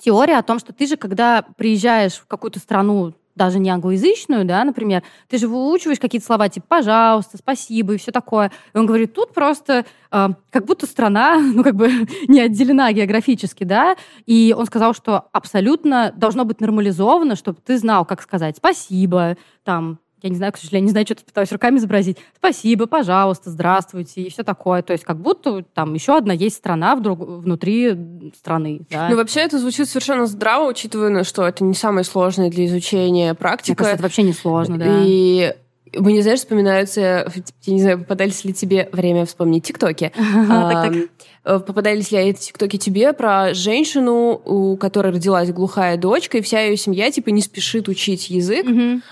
[0.00, 4.62] теория о том, что ты же, когда приезжаешь в какую-то страну, даже не англоязычную, да,
[4.62, 8.52] например, ты же выучиваешь какие-то слова типа «пожалуйста», «спасибо» и все такое.
[8.74, 11.90] И он говорит, тут просто э, как будто страна, ну, как бы
[12.28, 18.04] не отделена географически, да, и он сказал, что абсолютно должно быть нормализовано, чтобы ты знал,
[18.04, 22.18] как сказать «спасибо», там, я не знаю, к сожалению, не знаю, что-то пытаюсь руками изобразить.
[22.36, 24.82] Спасибо, пожалуйста, здравствуйте и все такое.
[24.82, 28.82] То есть как будто там еще одна есть страна вдруг, внутри страны.
[28.90, 29.08] Да?
[29.08, 33.72] Ну, вообще это звучит совершенно здраво, учитывая, что это не самое сложное для изучения практика.
[33.72, 35.02] Мне кажется, это вообще не сложно, да.
[35.04, 35.54] И
[35.94, 37.30] мне, знаешь, вспоминаются,
[37.62, 40.12] я не знаю, попадались ли тебе время вспомнить ТикТоки.
[41.44, 46.60] Э, попадались ли эти ТикТоки тебе про женщину, у которой родилась глухая дочка, и вся
[46.60, 48.64] ее семья, типа, не спешит учить язык,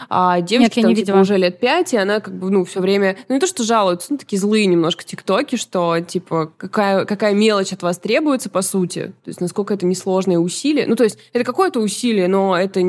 [0.08, 3.34] а девочке там, типа, уже лет пять, и она, как бы, ну, все время, ну,
[3.34, 7.82] не то, что жалуется, ну, такие злые немножко ТикТоки, что, типа, какая, какая мелочь от
[7.82, 9.12] вас требуется, по сути.
[9.24, 10.86] То есть, насколько это несложное усилие.
[10.86, 12.80] Ну, то есть, это какое-то усилие, но это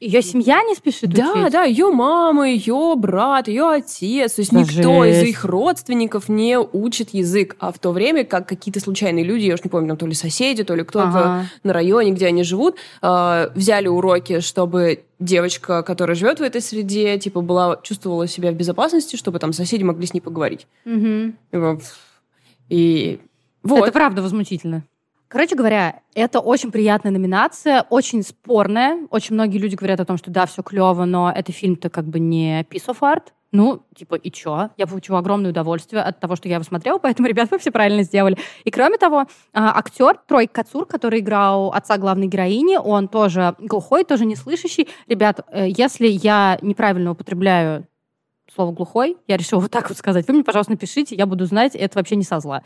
[0.00, 1.52] Ее семья не спешит Да, учить?
[1.52, 4.32] да, ее мама, ее брат, ее отец.
[4.32, 5.28] То есть Да никто из жесть.
[5.30, 7.54] их родственников не учит язык.
[7.58, 10.14] А в то время, как какие-то случайные люди, я уж не помню, там то ли
[10.14, 11.46] соседи, то ли кто-то Ага.
[11.64, 17.18] на районе, где они живут, э, взяли уроки, чтобы девочка, которая живет в этой среде,
[17.18, 20.66] типа, была, чувствовала себя в безопасности, чтобы там соседи могли с ней поговорить.
[21.52, 21.82] Вот.
[22.70, 23.20] И
[23.62, 23.82] вот.
[23.82, 24.82] Это правда возмутительно.
[25.30, 29.06] Короче говоря, это очень приятная номинация, очень спорная.
[29.10, 32.18] Очень многие люди говорят о том, что да, все клево, но это фильм-то как бы
[32.18, 33.28] не piece of art.
[33.52, 34.70] Ну, типа, и чё?
[34.76, 38.02] Я получу огромное удовольствие от того, что я его смотрела, поэтому, ребят, вы все правильно
[38.02, 38.38] сделали.
[38.64, 44.02] И кроме того, а, актер Трой Кацур, который играл отца главной героини, он тоже глухой,
[44.02, 44.88] тоже неслышащий.
[45.06, 47.86] Ребят, э, если я неправильно употребляю
[48.52, 51.76] слово глухой, я решила вот так вот сказать, вы мне, пожалуйста, напишите, я буду знать,
[51.76, 52.64] это вообще не со зла.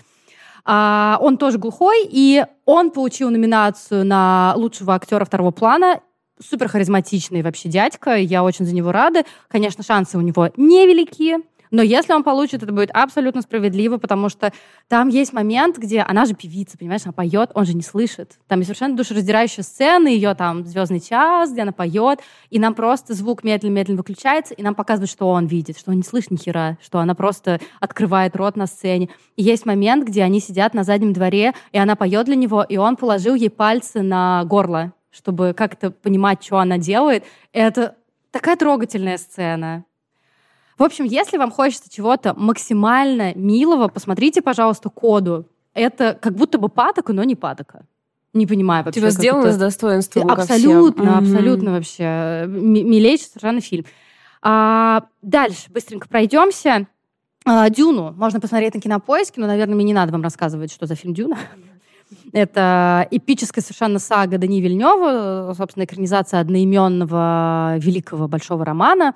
[0.65, 6.01] А, он тоже глухой, и он получил номинацию на лучшего актера второго плана.
[6.43, 9.25] Супер харизматичный вообще дядька, я очень за него рада.
[9.49, 11.37] Конечно, шансы у него невелики,
[11.75, 14.53] но если он получит, это будет абсолютно справедливо, потому что
[14.87, 18.39] там есть момент, где она же певица, понимаешь, она поет, он же не слышит.
[18.47, 23.13] Там есть совершенно душераздирающая сцена, ее там «Звездный час», где она поет, и нам просто
[23.13, 26.79] звук медленно-медленно выключается, и нам показывают, что он видит, что он не слышит ни хера,
[26.81, 29.09] что она просто открывает рот на сцене.
[29.35, 32.77] И есть момент, где они сидят на заднем дворе, и она поет для него, и
[32.77, 37.25] он положил ей пальцы на горло, чтобы как-то понимать, что она делает.
[37.53, 37.97] Это
[38.31, 39.85] такая трогательная сцена.
[40.79, 45.47] В общем, если вам хочется чего-то максимально милого, посмотрите, пожалуйста, коду.
[45.73, 47.85] Это как будто бы патока, но не патока.
[48.33, 49.01] Не понимаю вообще.
[49.01, 50.55] Как сделано это- с достоинством ко всем.
[50.57, 52.03] Абсолютно, абсолютно вообще.
[52.03, 53.85] М- Милейший совершенно фильм.
[54.43, 56.87] А, дальше быстренько пройдемся.
[57.47, 60.97] А, Дюну можно посмотреть на кинопоиске, но, наверное, мне не надо вам рассказывать, что за
[60.97, 61.39] фильм Дюна.
[62.33, 69.15] Это эпическая совершенно сага Дани Вильнева, собственно, экранизация одноименного великого большого романа,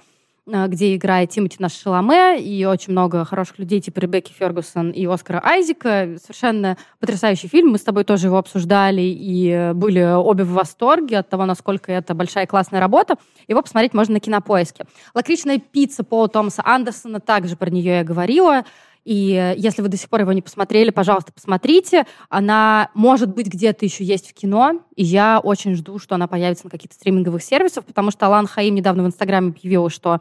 [0.68, 5.40] где играет Тимоти Наш Шаломе и очень много хороших людей, типа Ребекки Фергюсон и Оскара
[5.44, 6.16] Айзека.
[6.22, 7.70] Совершенно потрясающий фильм.
[7.70, 11.92] Мы с тобой тоже его обсуждали и э, были обе в восторге от того, насколько
[11.92, 13.16] это большая классная работа.
[13.46, 14.86] Его посмотреть можно на кинопоиске.
[15.14, 18.64] Лакричная пицца Пола Томаса Андерсона, также про нее я говорила.
[19.04, 22.04] И э, если вы до сих пор его не посмотрели, пожалуйста, посмотрите.
[22.28, 26.66] Она, может быть, где-то еще есть в кино, и я очень жду, что она появится
[26.66, 30.20] на каких-то стриминговых сервисах, потому что Алан Хаим недавно в Инстаграме объявил, что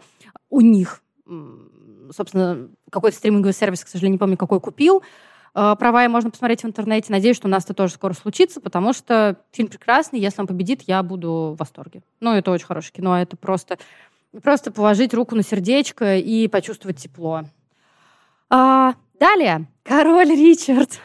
[0.50, 1.02] у них,
[2.12, 5.04] собственно, какой-то стриминговый сервис, к сожалению, не помню, какой купил,
[5.54, 7.12] э, права и можно посмотреть в интернете.
[7.12, 10.20] Надеюсь, что у нас это тоже скоро случится, потому что фильм прекрасный.
[10.20, 12.02] Если он победит, я буду в восторге.
[12.20, 13.20] Ну, это очень хорошее кино.
[13.20, 13.78] Это просто,
[14.42, 17.44] просто положить руку на сердечко и почувствовать тепло.
[18.50, 19.68] А, далее.
[19.84, 21.00] Король Ричард.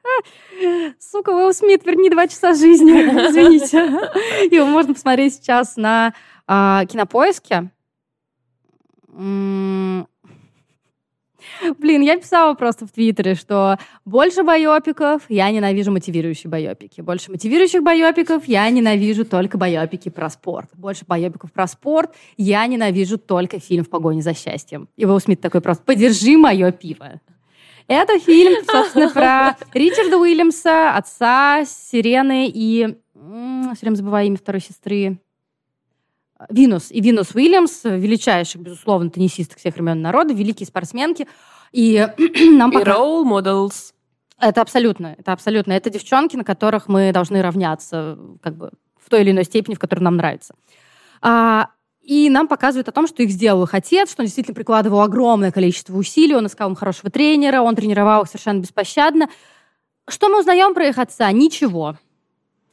[0.98, 2.92] Сука, Уилл Смит, верни два часа жизни.
[3.28, 3.78] Извините.
[4.54, 6.14] Его можно посмотреть сейчас на
[6.46, 7.70] а, кинопоиске.
[11.78, 17.00] Блин, я писала просто в Твиттере, что больше байопиков, я ненавижу мотивирующие байопики.
[17.00, 20.70] Больше мотивирующих байопиков, я ненавижу только байопики про спорт.
[20.74, 24.88] Больше байопиков про спорт, я ненавижу только фильм «В погоне за счастьем».
[24.96, 27.20] И Уилл Смит такой просто «Подержи мое пиво».
[27.86, 32.96] Это фильм, собственно, про Ричарда Уильямса, отца Серены и...
[33.14, 35.18] Все время забываю имя второй сестры.
[36.48, 36.90] Винус.
[36.90, 41.26] И Винус Уильямс, величайших, безусловно, теннисисток всех времен народа, великие спортсменки.
[41.72, 42.06] И
[42.52, 42.92] нам И пока...
[42.92, 43.92] role models.
[44.40, 45.72] Это абсолютно, это абсолютно.
[45.72, 48.70] Это девчонки, на которых мы должны равняться как бы
[49.04, 50.54] в той или иной степени, в которой нам нравится.
[51.20, 51.70] А,
[52.02, 55.50] и нам показывают о том, что их сделал их отец, что он действительно прикладывал огромное
[55.50, 59.28] количество усилий, он искал им хорошего тренера, он тренировал их совершенно беспощадно.
[60.08, 61.30] Что мы узнаем про их отца?
[61.32, 61.96] Ничего.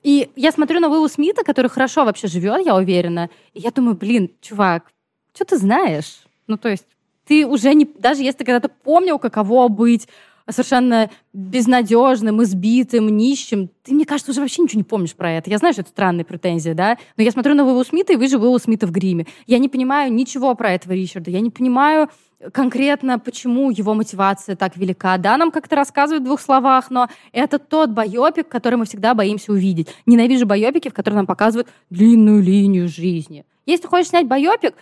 [0.06, 3.96] И я смотрю на Уилла Смита, который хорошо вообще живет, я уверена, и я думаю,
[3.96, 4.92] блин, чувак,
[5.34, 6.20] что ты знаешь?
[6.46, 6.86] Ну, то есть
[7.26, 7.86] ты уже не...
[7.86, 10.08] Даже если ты когда-то помнил, каково быть
[10.48, 13.72] совершенно безнадежным, избитым, нищим.
[13.82, 15.50] Ты, мне кажется, уже вообще ничего не помнишь про это.
[15.50, 17.00] Я знаю, что это странные претензии, да?
[17.18, 19.26] Но я смотрю на Уилла Смита и вижу Уилла Смита в гриме.
[19.48, 21.32] Я не понимаю ничего про этого Ричарда.
[21.32, 22.10] Я не понимаю
[22.52, 25.18] конкретно, почему его мотивация так велика.
[25.18, 29.52] Да, нам как-то рассказывают в двух словах, но это тот байопик, который мы всегда боимся
[29.52, 29.88] увидеть.
[30.06, 33.46] Ненавижу байопики, в которых нам показывают длинную линию жизни.
[33.66, 34.76] Если ты хочешь снять байопик,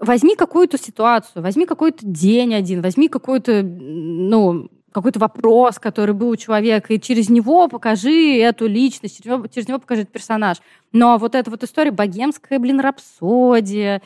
[0.00, 6.36] возьми какую-то ситуацию, возьми какой-то день один, возьми какой-то, ну, какой-то вопрос, который был у
[6.36, 10.58] человека, и через него покажи эту личность, через него, через него покажи этот персонаж.
[10.92, 14.02] Но вот эта вот история богемская, блин, рапсодия.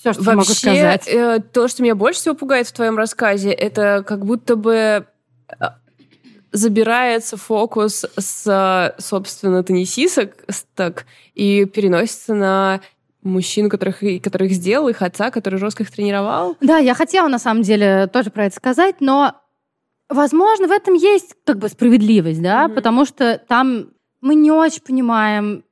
[0.00, 1.08] Все, что я могу Вообще, сказать.
[1.08, 5.54] э, то, что меня больше всего пугает в твоем рассказе, это как будто бы э,
[6.52, 10.36] забирается фокус с, собственно, теннисисток
[10.74, 12.80] так, и переносится на
[13.22, 16.56] мужчин, которых, которых сделал, их отца, который жестко их тренировал.
[16.62, 19.34] Да, я хотела, на самом деле, тоже про это сказать, но,
[20.08, 22.74] возможно, в этом есть как бы справедливость, да, mm-hmm.
[22.74, 23.90] потому что там
[24.22, 25.62] мы не очень понимаем,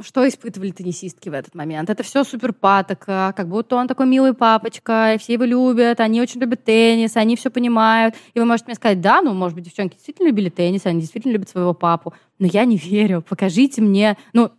[0.00, 1.90] что испытывали теннисистки в этот момент.
[1.90, 6.20] Это все супер патока, как будто он такой милый папочка, и все его любят, они
[6.20, 8.14] очень любят теннис, они все понимают.
[8.34, 11.32] И вы можете мне сказать, да, ну, может быть, девчонки действительно любили теннис, они действительно
[11.32, 13.22] любят своего папу, но я не верю.
[13.26, 14.50] Покажите мне, ну,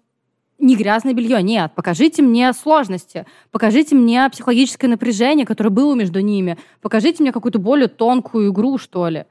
[0.59, 1.73] не грязное белье, нет.
[1.75, 7.87] Покажите мне сложности, покажите мне психологическое напряжение, которое было между ними, покажите мне какую-то более
[7.87, 9.25] тонкую игру, что ли.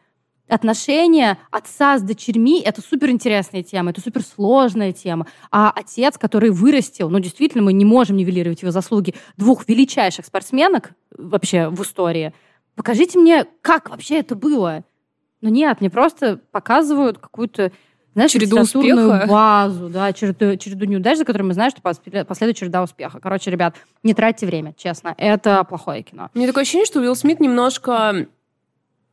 [0.52, 5.26] Отношения отца с дочерьми— это суперинтересная тема, это суперсложная тема.
[5.50, 10.92] А отец, который вырастил, ну, действительно, мы не можем нивелировать его заслуги, двух величайших спортсменок
[11.16, 12.34] вообще в истории,
[12.74, 14.84] покажите мне, как вообще это было.
[15.40, 17.72] Но нет, мне просто показывают какую-то
[18.12, 19.24] знаешь, череду успеха.
[19.26, 23.20] базу, да, череду, череду неудач, за которой мы знаем, что последует череда успеха.
[23.20, 25.14] Короче, ребят, не тратьте время, честно.
[25.16, 26.28] Это плохое кино.
[26.34, 28.26] Мне такое ощущение, что Уилл Смит немножко...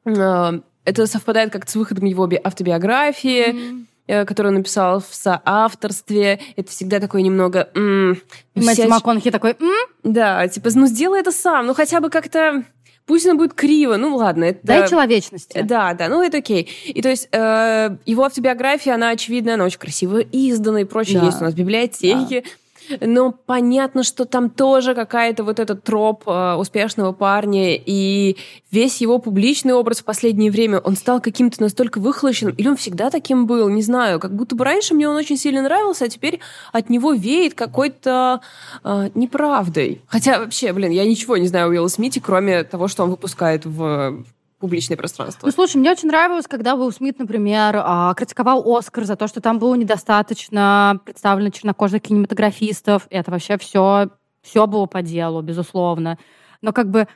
[0.03, 3.85] Э, это совпадает как с выходом его автобиографии, mm-hmm
[4.25, 6.39] которую он написал в соавторстве.
[6.55, 7.69] Это всегда такое немного...
[7.75, 8.19] М-
[8.55, 8.87] Мэтью вся...
[8.87, 9.55] МакКонахи такой...
[9.59, 9.87] М?
[10.03, 12.63] Да, типа, ну сделай это сам, ну хотя бы как-то
[13.09, 14.43] Пусть оно будет криво, ну ладно.
[14.43, 14.59] Это...
[14.61, 15.63] Дай человечности.
[15.63, 16.69] Да, да, ну это окей.
[16.85, 21.19] И то есть э, его автобиография, она очевидно, она очень красиво издана и прочее.
[21.19, 21.25] Да.
[21.25, 22.41] Есть у нас в библиотеке.
[22.41, 22.49] Да
[22.99, 28.37] но понятно, что там тоже какая-то вот этот троп э, успешного парня, и
[28.71, 33.09] весь его публичный образ в последнее время, он стал каким-то настолько выхолощенным, или он всегда
[33.09, 36.39] таким был, не знаю, как будто бы раньше мне он очень сильно нравился, а теперь
[36.71, 38.41] от него веет какой-то
[38.83, 40.01] э, неправдой.
[40.07, 43.65] Хотя вообще, блин, я ничего не знаю о Уилла Смите, кроме того, что он выпускает
[43.65, 44.23] в
[44.59, 45.45] публичное пространство.
[45.45, 49.41] Ну, слушай, мне очень нравилось, когда Уилл Смит, например, а, критиковал Оскар за то, что
[49.41, 53.07] там было недостаточно представлено чернокожих кинематографистов.
[53.09, 54.09] Это вообще все,
[54.41, 56.17] все было по делу, безусловно.
[56.61, 57.07] Но как бы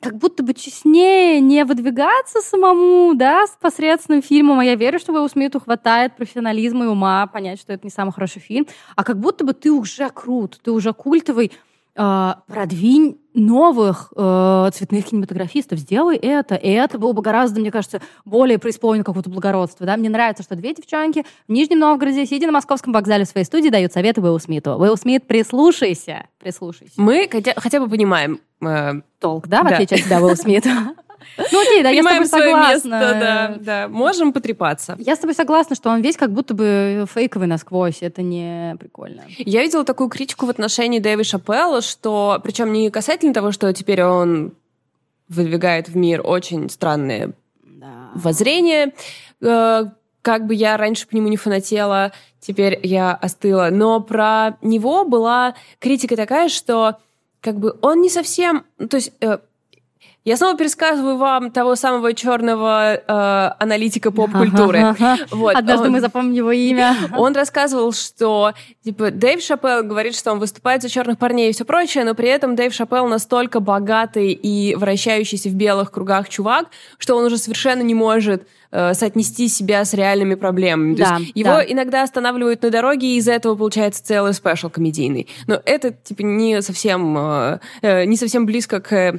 [0.00, 5.12] как будто бы честнее не выдвигаться самому, да, с посредственным фильмом, а я верю, что
[5.12, 9.20] Уиллу Смиту хватает профессионализма и ума понять, что это не самый хороший фильм, а как
[9.20, 11.52] будто бы ты уже крут, ты уже культовый,
[11.94, 16.54] продвинь новых э, цветных кинематографистов, сделай это.
[16.54, 19.86] И это было бы гораздо, мне кажется, более преисполнено какого-то благородства.
[19.86, 19.96] Да?
[19.96, 23.68] Мне нравится, что две девчонки в Нижнем Новгороде, сидя на московском вокзале в своей студии,
[23.68, 24.72] дают советы Уиллу Смиту.
[24.72, 26.94] Уилл Смит, прислушайся, прислушайся.
[26.96, 29.74] Мы хотя, хотя бы понимаем э, толк, да, в да.
[29.74, 30.94] отличие от тебя, Уилл Смита?
[31.38, 33.00] Ну окей, да, я с тобой согласна.
[33.00, 34.96] Место, да, да, можем потрепаться.
[34.98, 39.22] Я с тобой согласна, что он весь как будто бы фейковый насквозь, это не прикольно.
[39.38, 44.02] Я видела такую критику в отношении Дэви Шапелла, что, причем не касательно того, что теперь
[44.02, 44.52] он
[45.28, 47.32] выдвигает в мир очень странные
[47.62, 48.10] да.
[48.14, 48.92] воззрения,
[49.40, 49.84] э,
[50.22, 53.68] как бы я раньше по нему не фанатела, теперь я остыла.
[53.70, 56.96] Но про него была критика такая, что
[57.40, 58.64] как бы он не совсем...
[58.88, 59.38] То есть э,
[60.24, 64.94] я снова пересказываю вам того самого черного э, аналитика поп-культуры.
[65.30, 66.94] Вот, Однажды он, мы запомним его имя.
[67.16, 68.52] Он рассказывал, что
[68.84, 72.28] типа Дэйв Шапелл говорит, что он выступает за черных парней и все прочее, но при
[72.28, 76.66] этом Дэйв Шапелл настолько богатый и вращающийся в белых кругах чувак,
[76.98, 80.94] что он уже совершенно не может э, соотнести себя с реальными проблемами.
[80.94, 81.64] То да, есть его да.
[81.64, 85.28] иногда останавливают на дороге, и из-за этого получается целый спешл комедийный.
[85.46, 89.18] Но это типа не совсем э, э не совсем близко к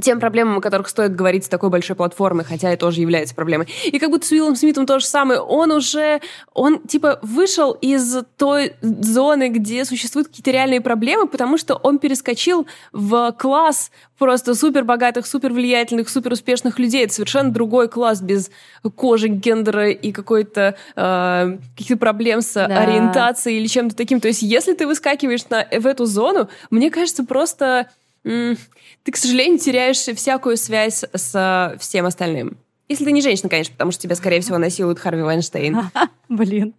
[0.00, 3.68] тем проблемам, о которых стоит говорить с такой большой платформы, хотя это тоже является проблемой.
[3.84, 5.40] И как будто с Уиллом Смитом то же самое.
[5.40, 6.20] Он уже,
[6.52, 12.66] он типа вышел из той зоны, где существуют какие-то реальные проблемы, потому что он перескочил
[12.92, 17.04] в класс просто супер богатых, супер влиятельных, супер успешных людей.
[17.04, 18.50] Это совершенно другой класс без
[18.94, 22.66] кожи, гендера и какой-то э, каких-то проблем с да.
[22.66, 24.20] ориентацией или чем-то таким.
[24.20, 27.88] То есть, если ты выскакиваешь на, в эту зону, мне кажется, просто
[28.22, 32.58] ты, к сожалению, теряешь всякую связь с всем остальным.
[32.88, 35.78] Если ты не женщина, конечно, потому что тебя, скорее всего, насилует Харви Вайнштейн.
[36.28, 36.74] Блин.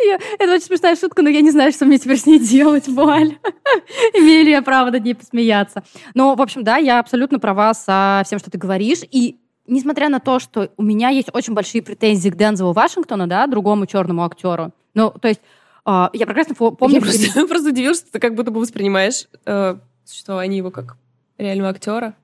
[0.00, 2.88] Я, это очень смешная шутка, но я не знаю, что мне теперь с ней делать,
[2.88, 3.38] Валь.
[4.14, 5.84] Имею ли я право над ней посмеяться?
[6.14, 9.00] Но, в общем, да, я абсолютно права со всем, что ты говоришь.
[9.10, 9.36] И
[9.66, 13.86] несмотря на то, что у меня есть очень большие претензии к Дензелу Вашингтону, да, другому
[13.86, 15.40] черному актеру, ну, то есть
[15.86, 16.96] э, я прекрасно помню...
[16.96, 19.76] Я просто, просто удивилась, что ты как будто бы воспринимаешь э,
[20.08, 20.96] существование его как
[21.36, 22.14] реального актера.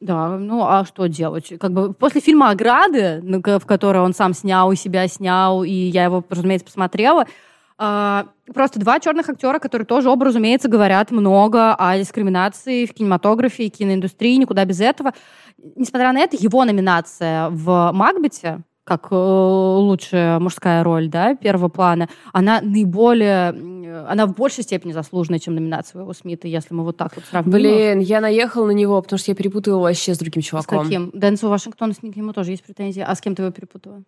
[0.00, 1.52] Да, ну а что делать?
[1.60, 6.04] Как бы после фильма «Ограды», в который он сам снял и себя снял, и я
[6.04, 7.26] его, разумеется, посмотрела,
[7.78, 13.64] А, просто два черных актера, которые тоже, оба, разумеется, говорят много о дискриминации в кинематографе
[13.64, 15.14] и киноиндустрии, никуда без этого.
[15.74, 22.08] Несмотря на это, его номинация в «Макбете», как э, лучшая мужская роль, да, первого плана,
[22.32, 23.48] она наиболее,
[24.08, 27.52] она в большей степени заслуженная, чем номинация Уилла Смита, если мы вот так вот сравним.
[27.52, 30.80] Блин, я наехал на него, потому что я перепутала вообще с другим чуваком.
[30.80, 31.10] С каким?
[31.14, 33.00] Денсел Вашингтон, с ним к нему тоже есть претензии.
[33.00, 34.02] А с кем ты его перепутала?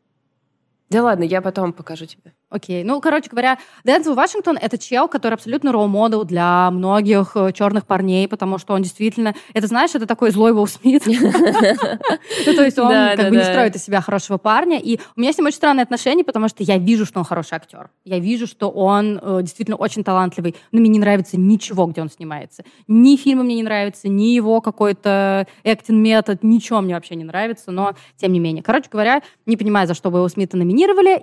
[0.91, 2.35] Да ладно, я потом покажу тебе.
[2.55, 2.85] Окей.
[2.85, 8.29] Ну, короче говоря, Дензел Вашингтон— это чел, который абсолютно ролл-модел для многих э, черных парней,
[8.29, 9.35] потому что он действительно...
[9.55, 11.03] Это, знаешь, это такой злой Уилл Смит.
[12.47, 14.79] Ну, то есть он как бы не строит из себя хорошего парня.
[14.79, 17.55] И у меня с ним очень странные отношения, потому что я вижу, что он хороший
[17.55, 17.91] актер.
[18.05, 20.55] Я вижу, что он э, действительно очень талантливый.
[20.71, 22.65] Но мне не нравится ничего, где он снимается.
[22.87, 27.95] Ни фильмы мне не нравятся, ни его какой-то acting-метод, ничего мне вообще не нравится, но
[28.17, 28.63] тем не менее.
[28.63, 30.74] Короче говоря, не понимаю, за что Уилла Смита номинировали,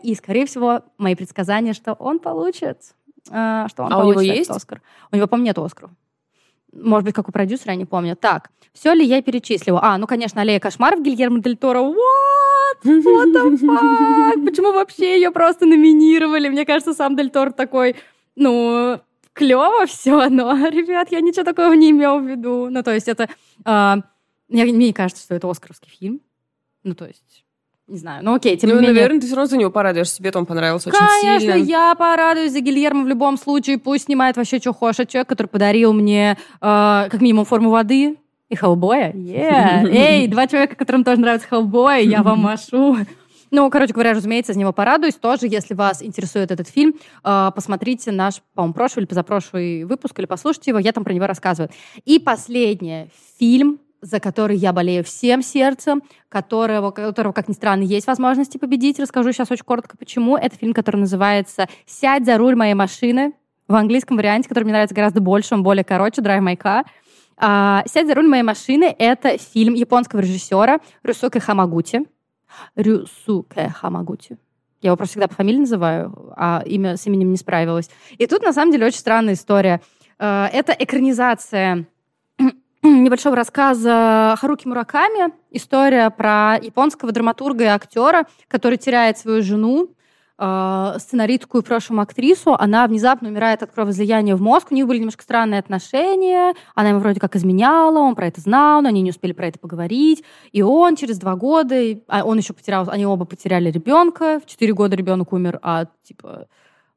[0.04, 2.96] и, скорее всего, мои предсказание, что он получит,
[3.30, 4.82] э, что он а получит у него есть Оскар.
[5.12, 5.92] У него, по-моему, нет Оскара.
[6.74, 8.16] Может быть, как у продюсера, я не помню.
[8.16, 9.80] Так, все ли я перечислила?
[9.84, 11.80] А, ну, конечно, Аллея кошмаров Гильермо Дель Торо.
[11.80, 11.96] What?
[12.84, 14.46] What the fuck?
[14.46, 16.48] Почему вообще ее просто номинировали?
[16.48, 17.98] Мне кажется, сам Дель Торо такой,
[18.36, 19.02] ну,
[19.34, 22.70] клево все, но, ребят, я ничего такого не имел в виду.
[22.70, 23.28] Ну, то есть это...
[23.66, 23.96] Э,
[24.48, 26.22] мне, мне кажется, что это оскаровский фильм.
[26.84, 27.46] Ну, то есть
[27.92, 28.96] не знаю, ну окей, тем ну, не менее...
[28.96, 31.54] наверное, ты все равно за него порадуешься, тебе он понравился Конечно, очень сильно.
[31.54, 35.10] Конечно, я порадуюсь за Гильермо в любом случае, пусть снимает вообще, что хочет.
[35.10, 38.18] Человек, который подарил мне э, как минимум форму воды
[38.50, 39.12] и Хеллбоя.
[39.12, 39.88] Yeah.
[39.92, 42.98] Эй, два человека, которым тоже нравится Хеллбой, я вам машу.
[43.52, 45.16] Ну, короче говоря, разумеется, за него порадуюсь.
[45.16, 50.26] Тоже, если вас интересует этот фильм, э, посмотрите наш, по-моему, прошлый или позапрошлый выпуск, или
[50.26, 51.70] послушайте его, я там про него рассказываю.
[52.06, 53.10] И последнее.
[53.38, 59.00] Фильм за который я болею всем сердцем, которого, которого, как ни странно, есть возможности победить.
[59.00, 60.38] Расскажу сейчас очень коротко, почему.
[60.38, 63.34] Это фильм, который называется «Сядь за руль моей машины»
[63.68, 66.84] в английском варианте, который мне нравится гораздо больше, он более короче, «Drive my car».
[67.38, 72.08] А, «Сядь за руль моей машины»— это фильм японского режиссера Рюсуке Хамагути.
[72.76, 74.38] Рюсуке Хамагути.
[74.82, 77.90] Я его просто всегда по фамилии называю, а имя с именем не справилась.
[78.18, 79.80] И тут, на самом деле, очень странная история.
[80.18, 81.86] А, это экранизация
[82.84, 85.34] небольшого рассказа Харуки Мураками.
[85.52, 89.90] История про японского драматурга и актера, который теряет свою жену,
[90.40, 92.56] э, сценаристку и прошлую актрису.
[92.58, 94.72] Она внезапно умирает от кровоизлияния в мозг.
[94.72, 96.56] У них были немножко странные отношения.
[96.74, 99.60] Она ему вроде как изменяла, он про это знал, но они не успели про это
[99.60, 100.24] поговорить.
[100.52, 101.76] И он через два года,
[102.08, 104.42] а он еще потерял, они оба потеряли ребенка.
[104.44, 106.48] В четыре года ребенок умер от типа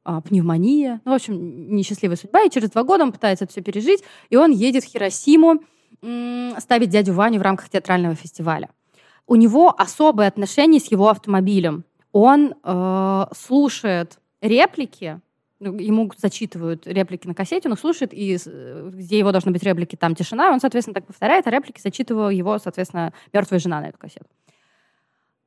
[0.03, 1.01] а, пневмония.
[1.05, 2.43] Ну, в общем, несчастливая судьба.
[2.43, 4.03] И через два года он пытается это все пережить.
[4.29, 5.61] И он едет в Хиросиму
[6.59, 8.69] ставить дядю Ваню в рамках театрального фестиваля.
[9.27, 11.83] У него особое отношение с его автомобилем.
[12.11, 15.19] Он э, слушает реплики,
[15.59, 18.37] ну, ему зачитывают реплики на кассете, он их слушает, и
[18.91, 22.59] где его должны быть реплики, там тишина, он, соответственно, так повторяет, а реплики зачитывала его,
[22.59, 24.27] соответственно, мертвая жена на эту кассету.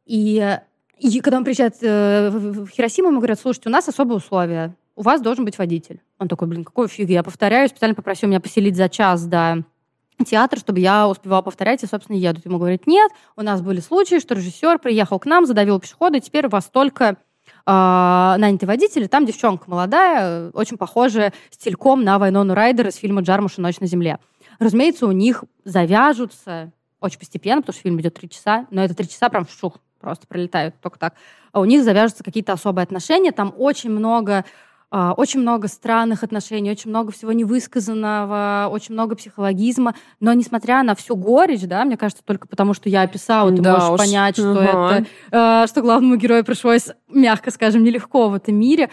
[0.07, 0.59] И,
[0.99, 5.03] и когда он приезжает э, в Хиросиму, ему говорят, слушайте, у нас особые условия, у
[5.03, 6.01] вас должен быть водитель.
[6.19, 9.63] Он такой, блин, какой фиг, я повторяю, специально попросил меня поселить за час до
[10.25, 12.45] театр, чтобы я успевала повторять и, собственно, едут.
[12.45, 16.21] Ему говорят, нет, у нас были случаи, что режиссер приехал к нам, задавил пешехода, и
[16.21, 17.15] теперь у вас только э,
[17.67, 23.61] нанятый водитель, там девчонка молодая, очень похожая стильком на Вайнону Райдер из фильма «Джармуша.
[23.61, 24.19] Ночь на земле».
[24.59, 29.09] Разумеется, у них завяжутся очень постепенно, потому что фильм идет три часа, но это три
[29.09, 31.15] часа прям шух, просто пролетают только так.
[31.53, 34.45] А у них завяжутся какие-то особые отношения, там очень много
[34.91, 39.95] очень много странных отношений, очень много всего невысказанного, очень много психологизма.
[40.21, 43.75] Но несмотря на всю горечь, да, мне кажется, только потому, что я описала, ты да
[43.75, 43.99] можешь уж.
[43.99, 44.97] понять, что ага.
[45.31, 48.91] это, э, что главному герою пришлось, мягко скажем, нелегко в этом мире.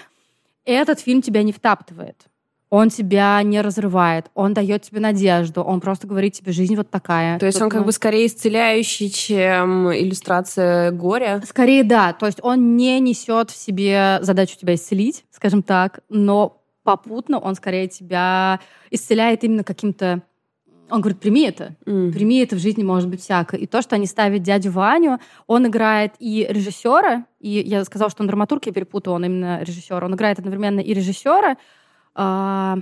[0.66, 2.28] Этот фильм тебя не втаптывает
[2.70, 7.40] он тебя не разрывает, он дает тебе надежду, он просто говорит тебе, жизнь вот такая.
[7.40, 11.42] То есть он как бы скорее исцеляющий, чем иллюстрация горя?
[11.48, 16.62] Скорее да, то есть он не несет в себе задачу тебя исцелить, скажем так, но
[16.84, 18.60] попутно он скорее тебя
[18.92, 20.22] исцеляет именно каким-то
[20.90, 22.12] он говорит, прими это, mm.
[22.12, 23.60] прими это в жизни может быть всякое.
[23.60, 28.22] И то, что они ставят дядю Ваню, он играет и режиссера, и я сказала, что
[28.22, 30.04] он драматург, я перепутала, он именно режиссер.
[30.04, 31.58] Он играет одновременно и режиссера,
[32.16, 32.78] а...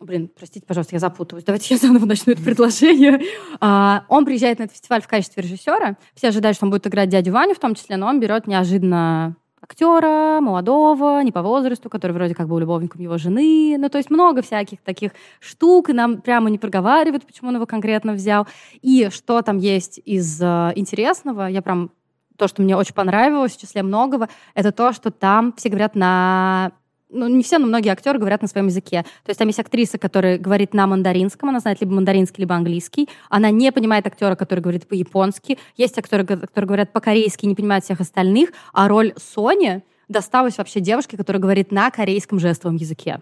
[0.00, 1.44] Блин, простите, пожалуйста, я запуталась.
[1.44, 3.20] Давайте я заново начну это предложение.
[3.60, 5.96] А, он приезжает на этот фестиваль в качестве режиссера.
[6.14, 9.34] Все ожидают, что он будет играть дядю Ваню в том числе, но он берет неожиданно
[9.60, 13.76] актера, молодого, не по возрасту, который вроде как был любовником его жены.
[13.76, 17.66] Ну, то есть много всяких таких штук, и нам прямо не проговаривают, почему он его
[17.66, 18.46] конкретно взял.
[18.82, 21.90] И что там есть из э, интересного, я прям
[22.36, 26.70] то, что мне очень понравилось в числе многого, это то, что там все говорят на
[27.10, 29.02] ну, не все, но многие актеры говорят на своем языке.
[29.24, 33.08] То есть там есть актриса, которая говорит на мандаринском, она знает либо мандаринский, либо английский.
[33.30, 35.58] Она не понимает актера, который говорит по-японски.
[35.76, 38.50] Есть актеры, которые говорят по-корейски, не понимают всех остальных.
[38.72, 43.20] А роль Сони досталась вообще девушке, которая говорит на корейском жестовом языке.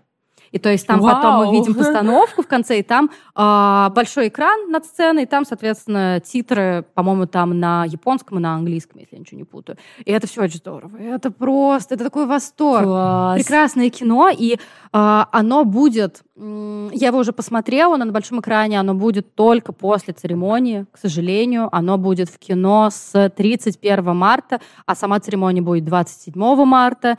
[0.53, 1.15] И то есть там Вау.
[1.15, 5.45] потом мы видим постановку в конце, и там э, большой экран над сценой, и там,
[5.45, 9.79] соответственно, титры, по-моему, там на японском и на английском, если я ничего не путаю.
[10.05, 10.97] И это все очень здорово.
[10.97, 12.85] Это просто, это такой восторг.
[12.85, 13.35] Класс.
[13.37, 14.59] Прекрасное кино, и э,
[14.93, 20.87] оно будет, э, я его уже посмотрела на большом экране, оно будет только после церемонии,
[20.93, 21.69] к сожалению.
[21.73, 27.17] Оно будет в кино с 31 марта, а сама церемония будет 27 марта.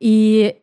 [0.00, 0.56] И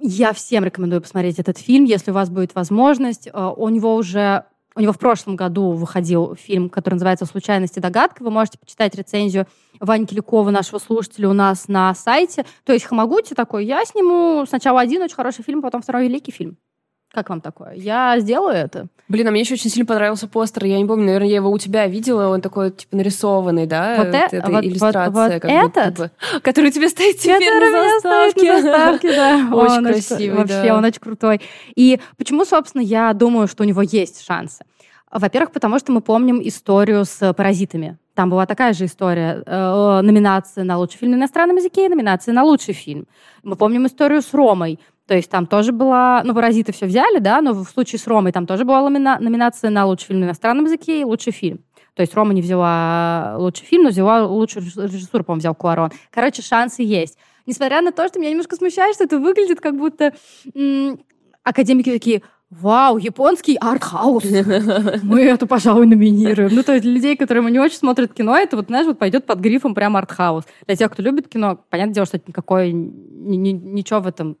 [0.00, 3.28] я всем рекомендую посмотреть этот фильм, если у вас будет возможность.
[3.32, 4.44] Э, у него уже
[4.74, 8.22] у него в прошлом году выходил фильм, который называется «Случайность и догадка».
[8.22, 9.46] Вы можете почитать рецензию
[9.80, 12.44] Вани Киликова, нашего слушателя, у нас на сайте.
[12.64, 16.58] То есть Хамагути такой, я сниму сначала один очень хороший фильм, потом второй великий фильм.
[17.12, 17.72] Как вам такое?
[17.72, 18.86] Я сделаю это.
[19.08, 20.66] Блин, а мне еще очень сильно понравился постер.
[20.66, 22.28] Я не помню, наверное, я его у тебя видела.
[22.28, 24.04] Он такой, типа, нарисованный, да?
[24.04, 25.10] Вот, э, это, вот, иллюстрация.
[25.10, 25.86] Вот, вот как этот?
[25.86, 28.52] Будто бы, который у тебя стоит теперь который на заставке.
[28.52, 29.48] На заставке, да.
[29.52, 31.40] Очень он красивый, Вообще, он очень крутой.
[31.74, 34.64] И почему, собственно, я думаю, что у него есть шансы?
[35.10, 37.96] Во-первых, потому что мы помним историю с паразитами.
[38.14, 39.42] Там была такая же история.
[39.46, 43.06] Э, номинация на лучший фильм на иностранном языке и номинация на лучший фильм.
[43.42, 44.78] Мы помним историю с Ромой.
[45.08, 48.30] То есть там тоже была, ну, «Паразиты» все взяли, да, но в случае с Ромой
[48.30, 51.60] там тоже была номинация на лучший фильм на иностранном языке и лучший фильм.
[51.94, 55.90] То есть Рома не взяла лучший фильм, но взяла лучшую режиссуру, по-моему, взял Куарон.
[56.12, 57.18] Короче, шансы есть.
[57.46, 60.12] Несмотря на то, что меня немножко смущает, что это выглядит как будто
[60.54, 61.00] м-
[61.42, 64.24] академики такие, Вау, японский артхаус.
[65.02, 66.54] Мы это, пожалуй, номинируем.
[66.54, 69.26] Ну, то есть для людей, которые не очень смотрят кино, это вот, знаешь, вот пойдет
[69.26, 70.44] под грифом прям артхаус.
[70.66, 74.38] Для тех, кто любит кино, понятное дело, что это никакой, ни, ни, ничего в этом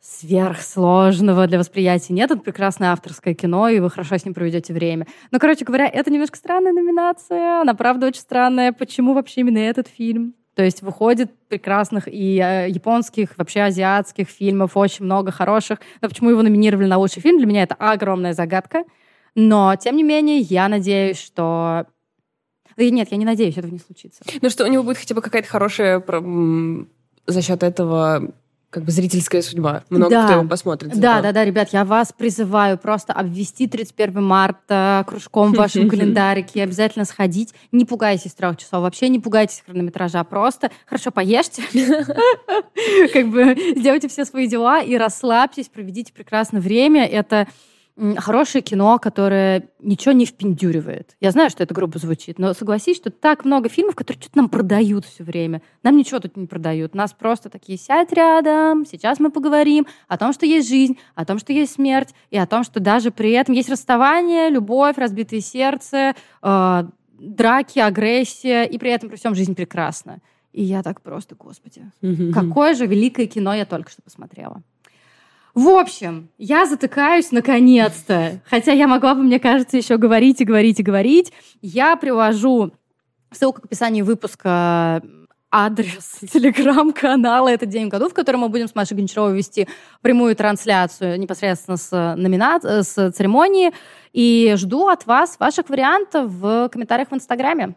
[0.00, 2.30] сверхсложного для восприятия нет.
[2.30, 5.06] Это прекрасное авторское кино, и вы хорошо с ним проведете время.
[5.30, 7.60] Но, короче говоря, это немножко странная номинация.
[7.60, 8.72] Она, правда, очень странная.
[8.72, 10.34] Почему вообще именно этот фильм?
[10.54, 15.78] То есть выходит прекрасных и э, японских, вообще азиатских фильмов, очень много хороших.
[16.00, 18.84] Но почему его номинировали на лучший фильм, для меня это огромная загадка.
[19.34, 21.86] Но, тем не менее, я надеюсь, что...
[22.76, 24.22] И нет, я не надеюсь, этого не случится.
[24.40, 26.02] Ну что, у него будет хотя бы какая-то хорошая
[27.26, 28.32] за счет этого
[28.70, 29.82] как бы зрительская судьба.
[29.90, 30.24] Много да.
[30.24, 30.98] кто его посмотрит.
[30.98, 36.62] Да, да, да, ребят, я вас призываю просто обвести 31 марта кружком в вашем календарике,
[36.62, 37.52] обязательно сходить.
[37.72, 41.62] Не пугайтесь трех часов, вообще не пугайтесь хронометража, просто хорошо поешьте,
[43.12, 47.04] как бы сделайте все свои дела и расслабьтесь, проведите прекрасное время.
[47.06, 47.48] Это
[48.16, 51.16] хорошее кино, которое ничего не впендюривает.
[51.20, 54.48] Я знаю, что это грубо звучит, но согласись, что так много фильмов, которые что-то нам
[54.48, 55.62] продают все время.
[55.82, 56.94] Нам ничего тут не продают.
[56.94, 61.38] Нас просто такие сядь рядом, сейчас мы поговорим о том, что есть жизнь, о том,
[61.38, 66.14] что есть смерть, и о том, что даже при этом есть расставание, любовь, разбитое сердце,
[66.42, 66.84] э,
[67.18, 70.20] драки, агрессия, и при этом при всем жизнь прекрасна.
[70.52, 71.82] И я так просто, господи,
[72.32, 74.62] какое же великое кино я только что посмотрела.
[75.54, 78.40] В общем, я затыкаюсь наконец-то.
[78.48, 81.32] Хотя я могла бы, мне кажется, еще говорить и говорить и говорить.
[81.60, 82.72] Я привожу
[83.32, 85.02] ссылку к описанию выпуска
[85.50, 89.68] адрес телеграм-канала «Это день в году», в котором мы будем с Машей Гончаровой вести
[90.00, 92.60] прямую трансляцию непосредственно с, номина...
[92.60, 93.72] с церемонии.
[94.12, 97.74] И жду от вас ваших вариантов в комментариях в Инстаграме.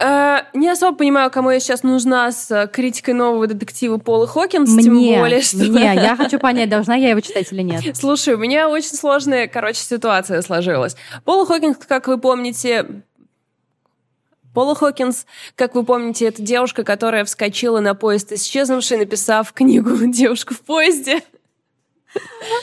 [0.00, 4.70] Э, не особо понимаю, кому я сейчас нужна с э, критикой нового детектива Пола Хокинс,
[4.70, 5.56] мне, тем более, что...
[5.56, 7.84] Мне, я хочу понять, должна я его читать или нет.
[7.96, 10.94] Слушай, у меня очень сложная, короче, ситуация сложилась.
[11.24, 13.02] Пола Хокинс, как вы помните,
[14.54, 15.26] Пола Хокинс,
[15.56, 21.22] как вы помните, это девушка, которая вскочила на поезд исчезнувший, написав книгу «Девушка в поезде».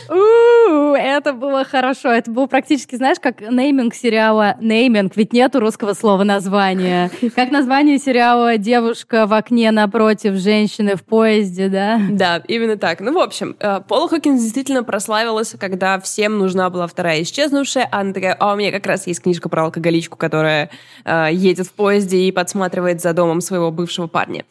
[0.08, 2.10] Это было хорошо.
[2.12, 7.12] Это был практически, знаешь, как нейминг сериала «Нейминг», ведь нету русского слова названия.
[7.36, 12.00] Как название сериала «Девушка в окне напротив женщины в поезде», да?
[12.10, 13.02] Да, именно так.
[13.02, 17.88] Ну, в общем, э, Пола Хокинс действительно прославилась, когда всем нужна была вторая исчезнувшая.
[17.92, 20.70] Она такая, а у меня как раз есть книжка про алкоголичку, которая
[21.04, 24.46] э, едет в поезде и подсматривает за домом своего бывшего парня.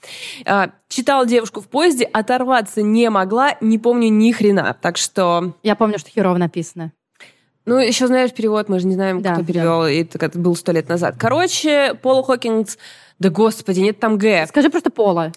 [0.95, 4.77] Читала девушку в поезде, оторваться не могла, не помню ни хрена.
[4.81, 5.55] Так что...
[5.65, 6.93] Я помню, что херово написано.
[7.67, 9.91] Ну, еще знаешь перевод, мы же не знаем, да, кто перевел, да.
[9.91, 11.17] и это был сто лет назад.
[11.19, 12.79] Короче, Пола Хокингс,
[13.19, 14.47] да господи, нет там Г.
[14.47, 15.33] Скажи просто Пола.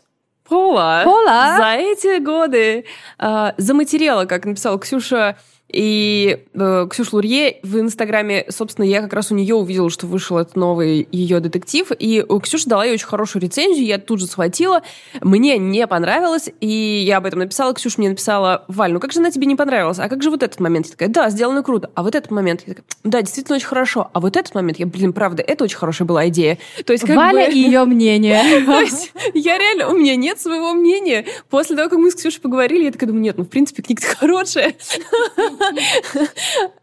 [0.48, 1.02] Пола.
[1.04, 1.56] Пола.
[1.58, 2.86] За эти годы
[3.18, 5.38] э, заматерела, как написала Ксюша,
[5.70, 10.38] И э, Ксюша Лурье в Инстаграме, собственно, я как раз у нее увидела, что вышел
[10.38, 14.82] этот новый ее детектив, и Ксюша дала ей очень хорошую рецензию, я тут же схватила,
[15.22, 19.20] мне не понравилось, и я об этом написала, Ксюша мне написала, Валь, ну как же
[19.20, 20.00] она тебе не понравилась?
[20.00, 20.86] А как же вот этот момент?
[20.86, 21.90] Я такая, да, сделано круто.
[21.96, 22.62] А вот этот момент?
[22.66, 24.10] Я такая, да, действительно очень хорошо.
[24.14, 24.80] А вот этот момент?
[24.80, 26.58] Я, блин, правда, это очень хорошая была идея.
[26.86, 27.54] То есть, как Валя бы...
[27.54, 28.42] и ее мнение.
[28.66, 31.26] То есть, я реально, у меня нет своего мнения.
[31.50, 34.02] После того, как мы с Ксюшей поговорили, я такая думаю, нет, ну, в принципе, книга
[34.04, 34.76] хорошая.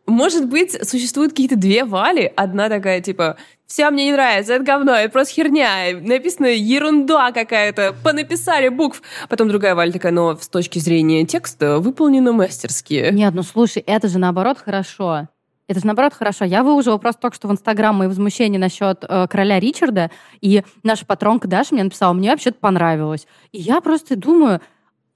[0.06, 2.32] Может быть, существуют какие-то две Вали.
[2.36, 7.94] Одна такая, типа, все мне не нравится, это говно, это просто херня, написано ерунда какая-то,
[8.04, 9.02] понаписали букв.
[9.28, 13.08] Потом другая Валя такая, но с точки зрения текста выполнено мастерски.
[13.12, 15.28] Нет, ну слушай, это же наоборот хорошо.
[15.66, 16.44] Это же наоборот хорошо.
[16.44, 20.10] Я выложила просто только что в Инстаграм мои возмущения насчет э, короля Ричарда,
[20.42, 23.26] и наша патронка Даша мне написала, мне вообще-то понравилось.
[23.50, 24.60] И я просто думаю,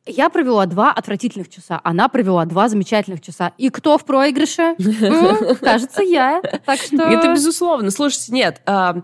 [0.09, 3.52] я провела два отвратительных часа, она провела два замечательных часа.
[3.59, 4.74] И кто в проигрыше?
[5.61, 6.40] Кажется, я.
[6.64, 7.02] Так что...
[7.02, 7.90] Это безусловно.
[7.90, 9.02] Слушайте, нет, а,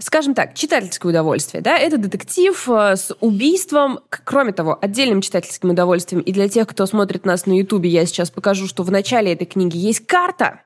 [0.00, 4.00] скажем так, читательское удовольствие, да, это детектив э, с убийством.
[4.08, 8.30] Кроме того, отдельным читательским удовольствием, и для тех, кто смотрит нас на Ютубе, я сейчас
[8.30, 10.62] покажу, что в начале этой книги есть карта.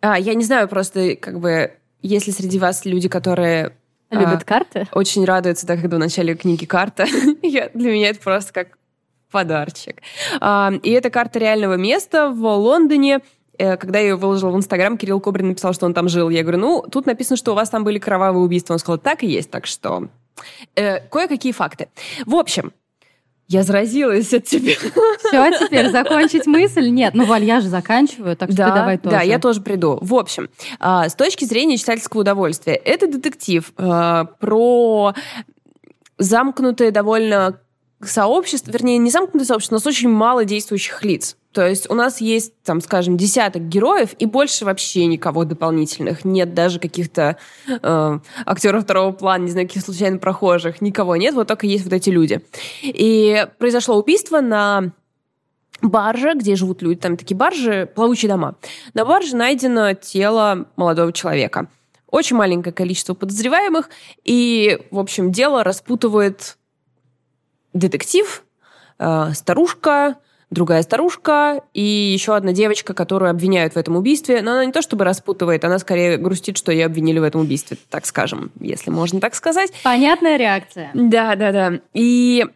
[0.00, 3.76] А, я не знаю, просто как бы, если среди вас люди, которые
[4.10, 4.88] Любят а, карты?
[4.92, 7.06] Очень радуется, да, когда в начале книги карта.
[7.42, 8.78] Я, для меня это просто как
[9.30, 10.00] подарочек.
[10.40, 13.20] А, и это карта реального места в Лондоне.
[13.58, 16.30] Э, когда я ее выложила в Инстаграм, Кирилл Кобрин написал, что он там жил.
[16.30, 18.74] Я говорю, ну, тут написано, что у вас там были кровавые убийства.
[18.74, 20.08] Он сказал, так и есть, так что...
[20.74, 21.88] Э, кое-какие факты.
[22.26, 22.72] В общем,
[23.48, 24.74] я заразилась от тебя.
[25.18, 26.88] Все, теперь закончить мысль?
[26.88, 29.16] Нет, ну, Валь, я же заканчиваю, так что да, давай тоже.
[29.16, 29.98] Да, я тоже приду.
[30.00, 30.48] В общем,
[30.80, 35.14] а, с точки зрения читательского удовольствия, это детектив а, про
[36.18, 37.60] замкнутое довольно
[38.02, 41.36] сообщество, вернее, не замкнутое сообщество, но с очень мало действующих лиц.
[41.52, 46.24] То есть у нас есть, там, скажем, десяток героев, и больше вообще никого дополнительных.
[46.26, 50.82] Нет даже каких-то э, актеров второго плана, не знаю, каких случайно прохожих.
[50.82, 52.42] Никого нет, вот только есть вот эти люди.
[52.82, 54.92] И произошло убийство на
[55.80, 58.56] барже, где живут люди, там такие баржи, плавучие дома.
[58.92, 61.68] На барже найдено тело молодого человека.
[62.10, 63.88] Очень маленькое количество подозреваемых,
[64.24, 66.58] и, в общем, дело распутывает
[67.78, 68.44] детектив,
[68.98, 70.16] э, старушка,
[70.50, 74.42] другая старушка и еще одна девочка, которую обвиняют в этом убийстве.
[74.42, 77.76] Но она не то чтобы распутывает, она скорее грустит, что ее обвинили в этом убийстве,
[77.90, 79.72] так скажем, если можно так сказать.
[79.82, 80.90] Понятная реакция.
[80.94, 81.80] Да, да, да.
[81.92, 82.46] И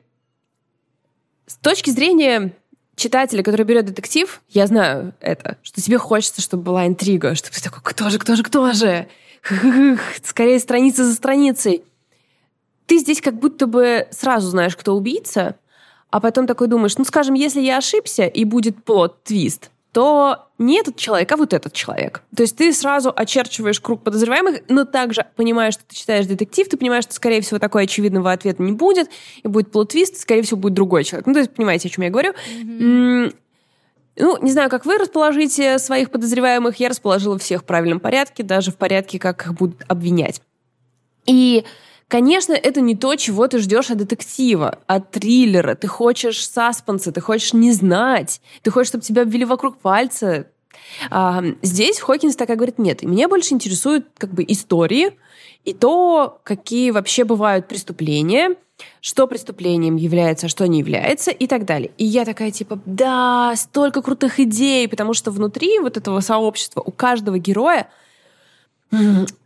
[1.46, 2.52] с точки зрения
[2.94, 7.62] читателя, который берет детектив, я знаю это, что тебе хочется, чтобы была интрига, чтобы ты
[7.62, 9.08] такой, кто же, кто же, кто же?
[10.22, 11.82] Скорее страница за страницей.
[12.90, 15.54] Ты здесь как будто бы сразу знаешь, кто убийца,
[16.10, 20.80] а потом такой думаешь, ну, скажем, если я ошибся и будет плод, твист, то не
[20.80, 22.24] этот человек, а вот этот человек.
[22.34, 26.76] То есть ты сразу очерчиваешь круг подозреваемых, но также понимаешь, что ты читаешь детектив, ты
[26.76, 29.08] понимаешь, что, скорее всего, такой очевидного ответа не будет,
[29.44, 31.28] и будет плод-твист, скорее всего, будет другой человек.
[31.28, 32.32] Ну, то есть понимаете, о чем я говорю.
[32.32, 33.36] Mm-hmm.
[34.16, 36.74] Ну, не знаю, как вы расположите своих подозреваемых.
[36.80, 40.42] Я расположила всех в правильном порядке, даже в порядке, как их будут обвинять.
[41.26, 41.64] И
[42.10, 45.76] Конечно, это не то, чего ты ждешь от детектива, от триллера.
[45.76, 50.48] Ты хочешь саспенса, ты хочешь не знать, ты хочешь, чтобы тебя обвели вокруг пальца.
[51.08, 55.12] А, здесь Хокинс такая говорит, нет, меня больше интересуют как бы истории
[55.64, 58.56] и то, какие вообще бывают преступления,
[59.00, 61.92] что преступлением является, а что не является и так далее.
[61.96, 66.90] И я такая типа, да, столько крутых идей, потому что внутри вот этого сообщества у
[66.90, 67.88] каждого героя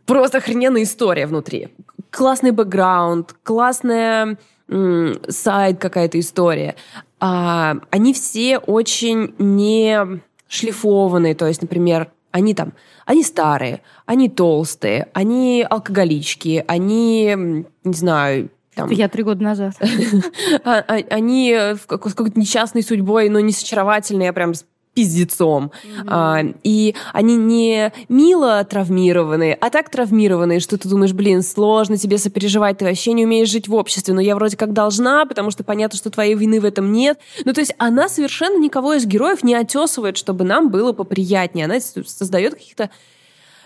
[0.07, 1.69] просто охрененная история внутри.
[2.15, 4.37] Классный бэкграунд, классная
[4.69, 6.75] сайт какая-то история.
[7.19, 12.73] А, они все очень не шлифованные, то есть, например, они там,
[13.05, 18.89] они старые, они толстые, они алкоголички, они, не знаю, там...
[18.89, 19.75] Я три года назад.
[20.63, 24.65] А, а, они с какой-то несчастной судьбой, но не с очаровательной, а прям с
[24.95, 25.71] пиздецом.
[25.83, 26.07] Mm-hmm.
[26.07, 32.17] А, и они не мило травмированные, а так травмированные, что ты думаешь, блин, сложно тебе
[32.17, 35.63] сопереживать, ты вообще не умеешь жить в обществе, но я вроде как должна, потому что
[35.63, 37.19] понятно, что твоей вины в этом нет.
[37.43, 41.65] Ну, то есть она совершенно никого из героев не отесывает, чтобы нам было поприятнее.
[41.65, 42.89] Она создает каких-то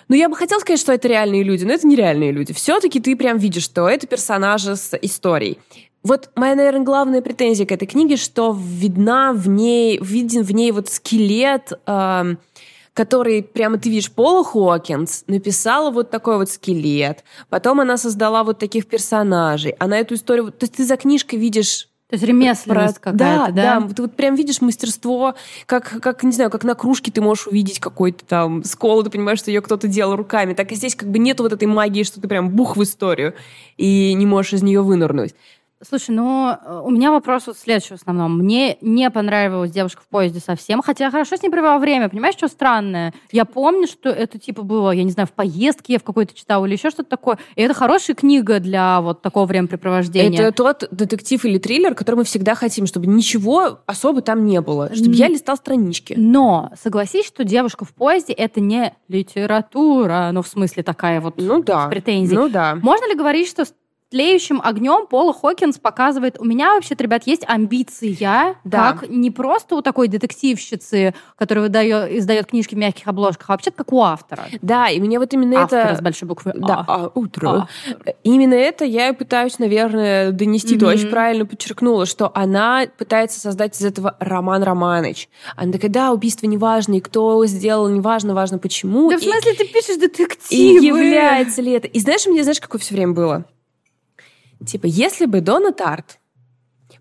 [0.08, 2.52] ну, я бы хотела сказать, что это реальные люди, но это нереальные люди.
[2.52, 5.60] Все-таки ты прям видишь, что это персонажи с историей.
[6.04, 10.72] Вот моя, наверное, главная претензия к этой книге, что видна в ней, виден в ней
[10.72, 12.36] вот скелет, э,
[12.94, 18.60] который прямо ты видишь, Пола Хокинс написала вот такой вот скелет, потом она создала вот
[18.60, 23.12] таких персонажей, она эту историю, то есть ты за книжкой видишь То есть ремесленность Про-
[23.12, 23.80] какая-то, да?
[23.80, 25.36] Да, ты вот прям видишь мастерство,
[25.66, 29.40] как, как, не знаю, как на кружке ты можешь увидеть какой-то там скол, ты понимаешь,
[29.40, 30.54] что ее кто-то делал руками.
[30.54, 33.34] Так и здесь как бы нету вот этой магии, что ты прям бух в историю
[33.78, 35.36] и не можешь из нее вынырнуть.
[35.82, 38.38] Слушай, ну, э, у меня вопрос вот следующий в основном.
[38.38, 42.10] Мне не понравилась девушка в поезде совсем, хотя я хорошо с ней провела время.
[42.10, 43.14] Понимаешь, что странное?
[43.32, 46.66] Я помню, что это типа было, я не знаю, в поездке я в какой-то читала
[46.66, 47.38] или еще что-то такое.
[47.56, 50.42] И это хорошая книга для вот такого времяпрепровождения.
[50.42, 54.94] Это тот детектив или триллер, который мы всегда хотим, чтобы ничего особо там не было,
[54.94, 56.14] чтобы я листал странички.
[56.18, 61.64] Но согласись, что девушка в поезде это не литература, ну в смысле такая вот Ну
[61.64, 61.86] да.
[61.86, 62.38] с претензией.
[62.38, 62.76] Ну да.
[62.76, 63.64] Можно ли говорить, что
[64.20, 68.94] тлеющим огнем Пола Хокинс показывает, у меня вообще-то, ребят, есть амбиция, Да.
[68.94, 73.72] как не просто у такой детективщицы, которая выдает, издает книжки в мягких обложках, а вообще
[73.72, 74.46] как у автора.
[74.62, 75.96] Да, и мне вот именно Автора это...
[75.98, 77.06] с большой буквы Да, А.
[77.06, 77.68] а, утро.
[78.24, 80.78] Именно это я и пытаюсь, наверное, донести.
[80.78, 80.94] Ты Мгм.
[80.96, 85.30] очень правильно подчеркнула, что она пытается создать из этого Роман Романыч.
[85.56, 89.10] Она такая, да, убийство неважно, и кто сделал, неважно, важно почему.
[89.10, 90.86] Да в И- смысле ты пишешь И детективы?
[91.00, 91.88] является ли это?
[91.88, 93.46] И знаешь, меня, знаешь, какое все время было?
[94.66, 96.20] Типа, если бы Дона Тарт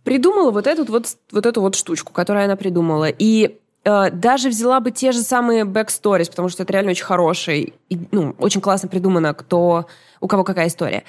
[0.05, 4.81] придумала вот эту вот, вот эту вот штучку, которую она придумала, и э, даже взяла
[4.81, 8.89] бы те же самые backstories, потому что это реально очень хороший, и, ну, очень классно
[8.89, 9.87] придумано, кто,
[10.21, 11.05] у кого какая история.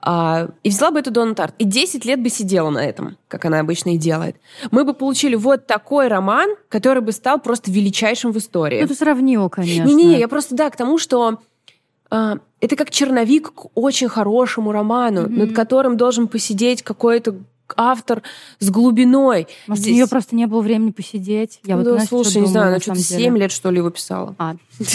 [0.00, 3.44] А, и взяла бы эту Дона Тарт, и 10 лет бы сидела на этом, как
[3.46, 4.36] она обычно и делает.
[4.70, 8.82] Мы бы получили вот такой роман, который бы стал просто величайшим в истории.
[8.82, 9.84] Ну, ты сравнил, конечно.
[9.84, 11.40] Не-не-не, я просто, да, к тому, что
[12.10, 15.38] а, это как черновик к очень хорошему роману, Мгм.
[15.38, 17.36] над которым должен посидеть какой-то
[17.76, 18.22] автор
[18.60, 19.48] с глубиной.
[19.66, 21.58] Может, Здесь- у нее просто не было времени посидеть.
[21.64, 23.24] Я Ну вот, знаешь, слушай, не знаю, она на что-то самом деле?
[23.30, 24.36] 7 лет, что ли, его писала.
[24.38, 24.86] А, ну,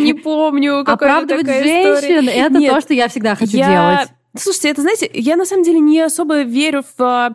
[0.00, 4.08] Не помню, какая оправдывать женщин это то, что я всегда хочу делать.
[4.38, 7.32] Слушайте, это, знаете, я на самом деле не особо верю в а,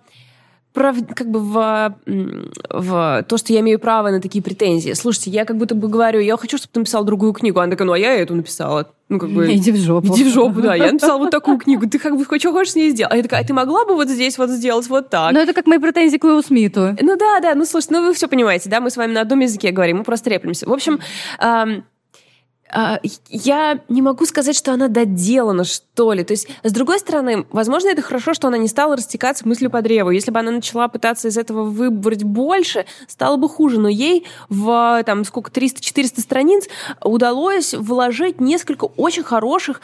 [0.75, 0.97] прав...
[1.15, 1.95] как бы в,
[2.69, 4.93] в то, что я имею право на такие претензии.
[4.93, 7.59] Слушайте, я как будто бы говорю, я хочу, чтобы ты написал другую книгу.
[7.59, 8.91] Она такая, ну, а я эту написала.
[9.09, 9.51] Ну, как бы...
[9.53, 10.13] Иди в жопу.
[10.13, 10.75] Иди в жопу, да.
[10.75, 11.89] Я написала вот такую книгу.
[11.89, 13.13] Ты как бы что хочешь с ней сделать?
[13.13, 15.33] А я такая, а ты могла бы вот здесь вот сделать вот так?
[15.33, 16.95] Ну, это как мои претензии к Уиллу Смиту.
[17.01, 19.39] Ну да, да, ну слушай, ну вы все понимаете, да, мы с вами на одном
[19.39, 20.67] языке говорим, мы просто треплемся.
[20.67, 20.99] В общем,
[21.39, 21.65] а,
[23.29, 26.23] я не могу сказать, что она доделана, что ли.
[26.23, 29.81] То есть, с другой стороны, возможно, это хорошо, что она не стала растекаться мыслью по
[29.81, 30.09] древу.
[30.09, 33.79] Если бы она начала пытаться из этого выбрать больше, стало бы хуже.
[33.79, 36.67] Но ей в, там, сколько, 300-400 страниц
[37.01, 39.81] удалось вложить несколько очень хороших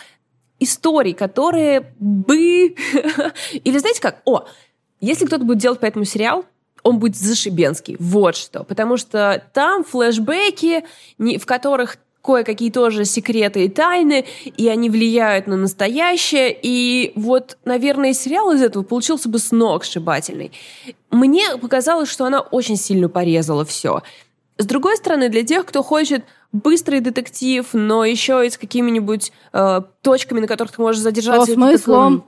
[0.59, 2.75] историй, которые бы...
[3.51, 4.21] Или знаете как?
[4.25, 4.45] О,
[4.99, 6.45] если кто-то будет делать по этому сериал,
[6.83, 7.95] он будет зашибенский.
[7.99, 8.63] Вот что.
[8.63, 10.83] Потому что там флешбеки,
[11.17, 16.57] в которых кое-какие тоже секреты и тайны, и они влияют на настоящее.
[16.61, 20.51] И вот, наверное, сериал из этого получился бы с ног сшибательный.
[21.09, 24.01] Мне показалось, что она очень сильно порезала все.
[24.57, 29.81] С другой стороны, для тех, кто хочет быстрый детектив, но еще и с какими-нибудь э,
[30.01, 31.55] точками, на которых ты можешь задержаться.
[31.55, 32.25] Такой, смыслом?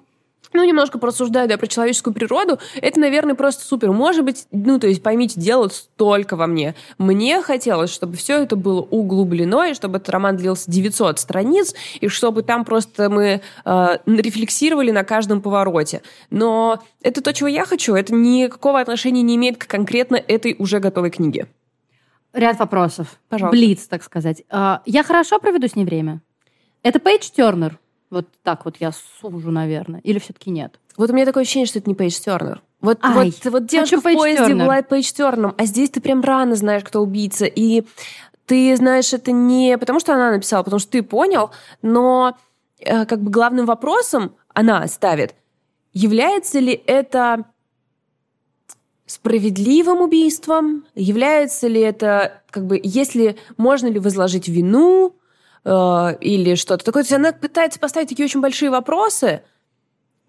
[0.53, 3.91] Ну, немножко порассуждаю, да, про человеческую природу, это, наверное, просто супер.
[3.91, 6.75] Может быть, ну, то есть, поймите, дело столько во мне.
[6.97, 12.07] Мне хотелось, чтобы все это было углублено, и чтобы этот роман длился 900 страниц, и
[12.07, 16.01] чтобы там просто мы э, рефлексировали на каждом повороте.
[16.29, 20.79] Но это то, чего я хочу, это никакого отношения не имеет к конкретно этой уже
[20.79, 21.47] готовой книге.
[22.33, 23.19] Ряд вопросов.
[23.29, 23.55] Пожалуйста.
[23.55, 24.43] Блиц, так сказать.
[24.49, 26.21] А, Я хорошо проведу с ней время?
[26.81, 27.79] Это Пейдж Тернер?
[28.13, 29.99] Вот так вот я сужу, наверное.
[30.01, 30.79] Или все-таки нет?
[30.97, 32.61] Вот у меня такое ощущение, что это не Пейдж Тернер.
[32.79, 34.65] Вот, Ай, вот, вот девушка хочу в поезде Тернер.
[34.65, 37.45] была Пейдж Тернером, а здесь ты прям рано знаешь, кто убийца.
[37.45, 37.85] И
[38.45, 41.49] ты знаешь это не потому, что она написала, потому что ты понял,
[41.81, 42.37] но
[42.79, 45.33] э, как бы главным вопросом она ставит,
[45.91, 47.45] является ли это
[49.07, 55.15] справедливым убийством, является ли это, как бы, если можно ли возложить вину
[55.65, 57.03] э, или что-то такое.
[57.03, 59.41] То есть она пытается поставить такие очень большие вопросы,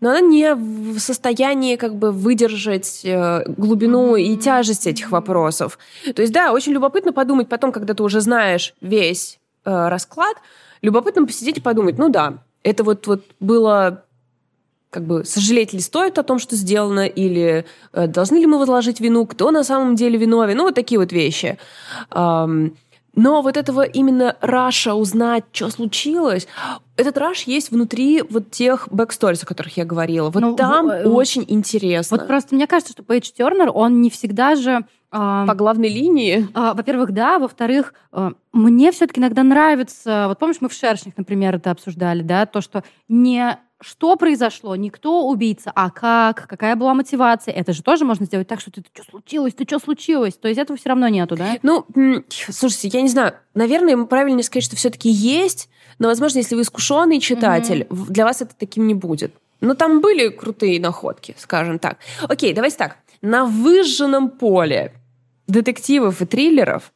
[0.01, 5.79] но она не в состоянии как бы выдержать э, глубину и тяжесть этих вопросов.
[6.15, 10.37] То есть, да, очень любопытно подумать потом, когда ты уже знаешь весь э, расклад,
[10.83, 14.05] любопытно посидеть и подумать, ну да, это вот, вот было
[14.91, 19.01] как бы сожалеть ли стоит о том, что сделано, или э, должны ли мы возложить
[19.01, 21.59] вину, кто на самом деле виновен, ну вот такие вот вещи.
[22.11, 22.77] Ам,
[23.17, 26.47] но вот этого именно rush а узнать, что случилось,
[26.97, 30.31] этот rush есть внутри вот тех backstories, о которых я говорила.
[30.31, 32.17] Вот Ну, там э, очень интересно.
[32.17, 34.85] Вот просто мне кажется, что page-turner, он не всегда же...
[35.11, 36.49] а, По главной линии.
[36.55, 37.39] А, Во-первых, да.
[37.39, 40.27] Во-вторых, а, мне все-таки иногда нравится...
[40.29, 42.47] Вот помнишь, мы в «Шершнях», например, это обсуждали, да?
[42.47, 47.53] То, что не что произошло, не кто убийца, а как, какая была мотивация.
[47.55, 50.35] Это же тоже можно сделать так, что ты, ты что случилось, ты что случилось?
[50.35, 51.59] То есть этого все равно нету, да?
[51.63, 51.87] Ну,
[52.29, 55.69] слушайте, я не знаю, наверное, правильнее сказать, что все-таки есть,
[55.99, 58.07] но, возможно, если вы искушенный читатель, mm-hmm.
[58.09, 59.35] для вас это таким не будет.
[59.61, 61.99] Но там были крутые находки, скажем так.
[62.23, 62.99] Окей, давайте так.
[63.23, 64.93] На выжженном поле
[65.47, 66.93] детективов и триллеров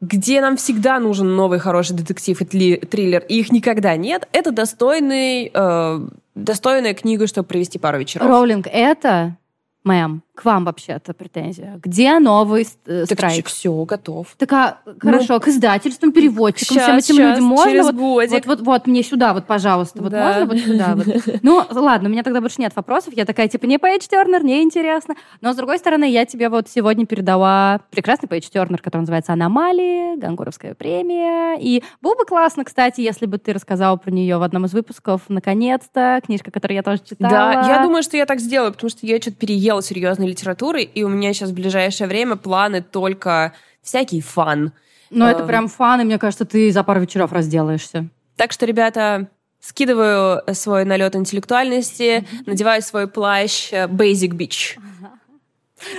[0.00, 5.50] где нам всегда нужен новый хороший детектив и триллер, и их никогда нет, это достойный,
[5.52, 6.00] э,
[6.34, 8.28] достойная книга, чтобы провести пару вечеров.
[8.28, 9.36] Роулинг, это
[9.84, 11.80] Мэм, к вам вообще-то претензия.
[11.82, 13.48] Где новый э, так страйк?
[13.48, 14.28] все, готов.
[14.36, 17.70] Так, а, хорошо, ну, к издательствам, переводчикам, сейчас, всем этим сейчас, людям можно?
[17.72, 18.32] Через вот, годик.
[18.32, 20.00] Вот, вот, вот, мне сюда, вот, пожалуйста.
[20.00, 20.24] Вот да.
[20.24, 20.94] можно вот сюда?
[20.94, 21.40] Вот.
[21.42, 23.14] Ну, ладно, у меня тогда больше нет вопросов.
[23.16, 25.16] Я такая, типа, не Пейдж Тернер, не интересно.
[25.40, 30.16] Но, с другой стороны, я тебе вот сегодня передала прекрасный Пейдж Тернер, который называется «Аномалии»,
[30.18, 31.56] Гангуровская премия.
[31.58, 35.22] И было бы классно, кстати, если бы ты рассказала про нее в одном из выпусков.
[35.28, 36.20] Наконец-то.
[36.24, 37.30] Книжка, которую я тоже читала.
[37.30, 39.82] Да, я думаю, что я так сделаю, потому что я что-то переела
[40.28, 43.52] серьезной литературы, и у меня сейчас в ближайшее время планы только
[43.82, 44.72] всякий фан.
[45.10, 48.08] Но э, это прям фан, и мне кажется, ты за пару вечеров разделаешься.
[48.36, 49.28] Так что, ребята,
[49.60, 54.78] скидываю свой налет интеллектуальности, надеваю свой плащ э, Basic Beach.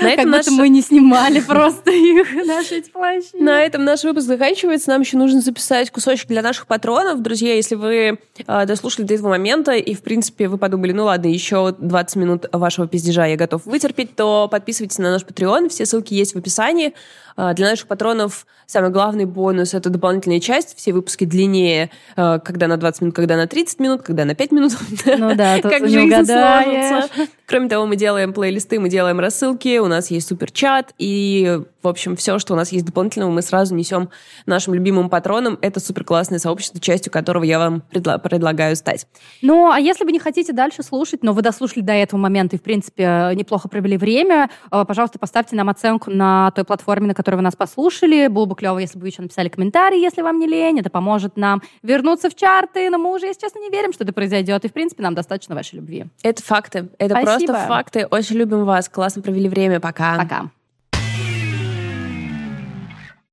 [0.01, 0.47] На этом как наш...
[0.47, 3.36] мы не снимали просто их, наши эти плащи.
[3.39, 4.89] На этом наш выпуск заканчивается.
[4.89, 7.21] Нам еще нужно записать кусочек для наших патронов.
[7.21, 11.27] Друзья, если вы э, дослушали до этого момента и, в принципе, вы подумали, ну ладно,
[11.27, 15.69] еще 20 минут вашего пиздежа я готов вытерпеть, то подписывайтесь на наш Patreon.
[15.69, 16.93] Все ссылки есть в описании.
[17.39, 20.77] Э, для наших патронов самый главный бонус— это дополнительная часть.
[20.77, 24.51] Все выпуски длиннее, э, когда на 20 минут, когда на 30 минут, когда на 5
[24.51, 24.73] минут.
[25.19, 27.09] Ну да, как жизнь сложится.
[27.45, 32.15] Кроме того, мы делаем плейлисты, мы делаем рассылки, у нас есть суперчат, и, в общем,
[32.15, 34.09] все, что у нас есть дополнительного, мы сразу несем
[34.45, 35.57] нашим любимым патронам.
[35.61, 39.07] Это супер классное сообщество, частью которого я вам предла- предлагаю стать.
[39.41, 42.59] Ну, а если вы не хотите дальше слушать, но вы дослушали до этого момента и,
[42.59, 47.28] в принципе, неплохо провели время, э, пожалуйста, поставьте нам оценку на той платформе, на которой
[47.38, 48.27] вы нас послушали.
[48.27, 50.80] Было бы клево, если бы вы еще написали комментарий, если вам не лень.
[50.80, 54.13] Это поможет нам вернуться в чарты, но мы уже, если честно, не верим, что это
[54.13, 54.65] произойдет.
[54.65, 56.05] И, в принципе, нам достаточно вашей любви.
[56.23, 56.89] Это факты.
[56.97, 57.53] Это Спасибо.
[57.53, 58.07] просто факты.
[58.07, 58.89] Очень любим вас.
[58.89, 59.80] Классно провели время.
[59.80, 60.17] Пока.
[60.17, 60.49] Пока.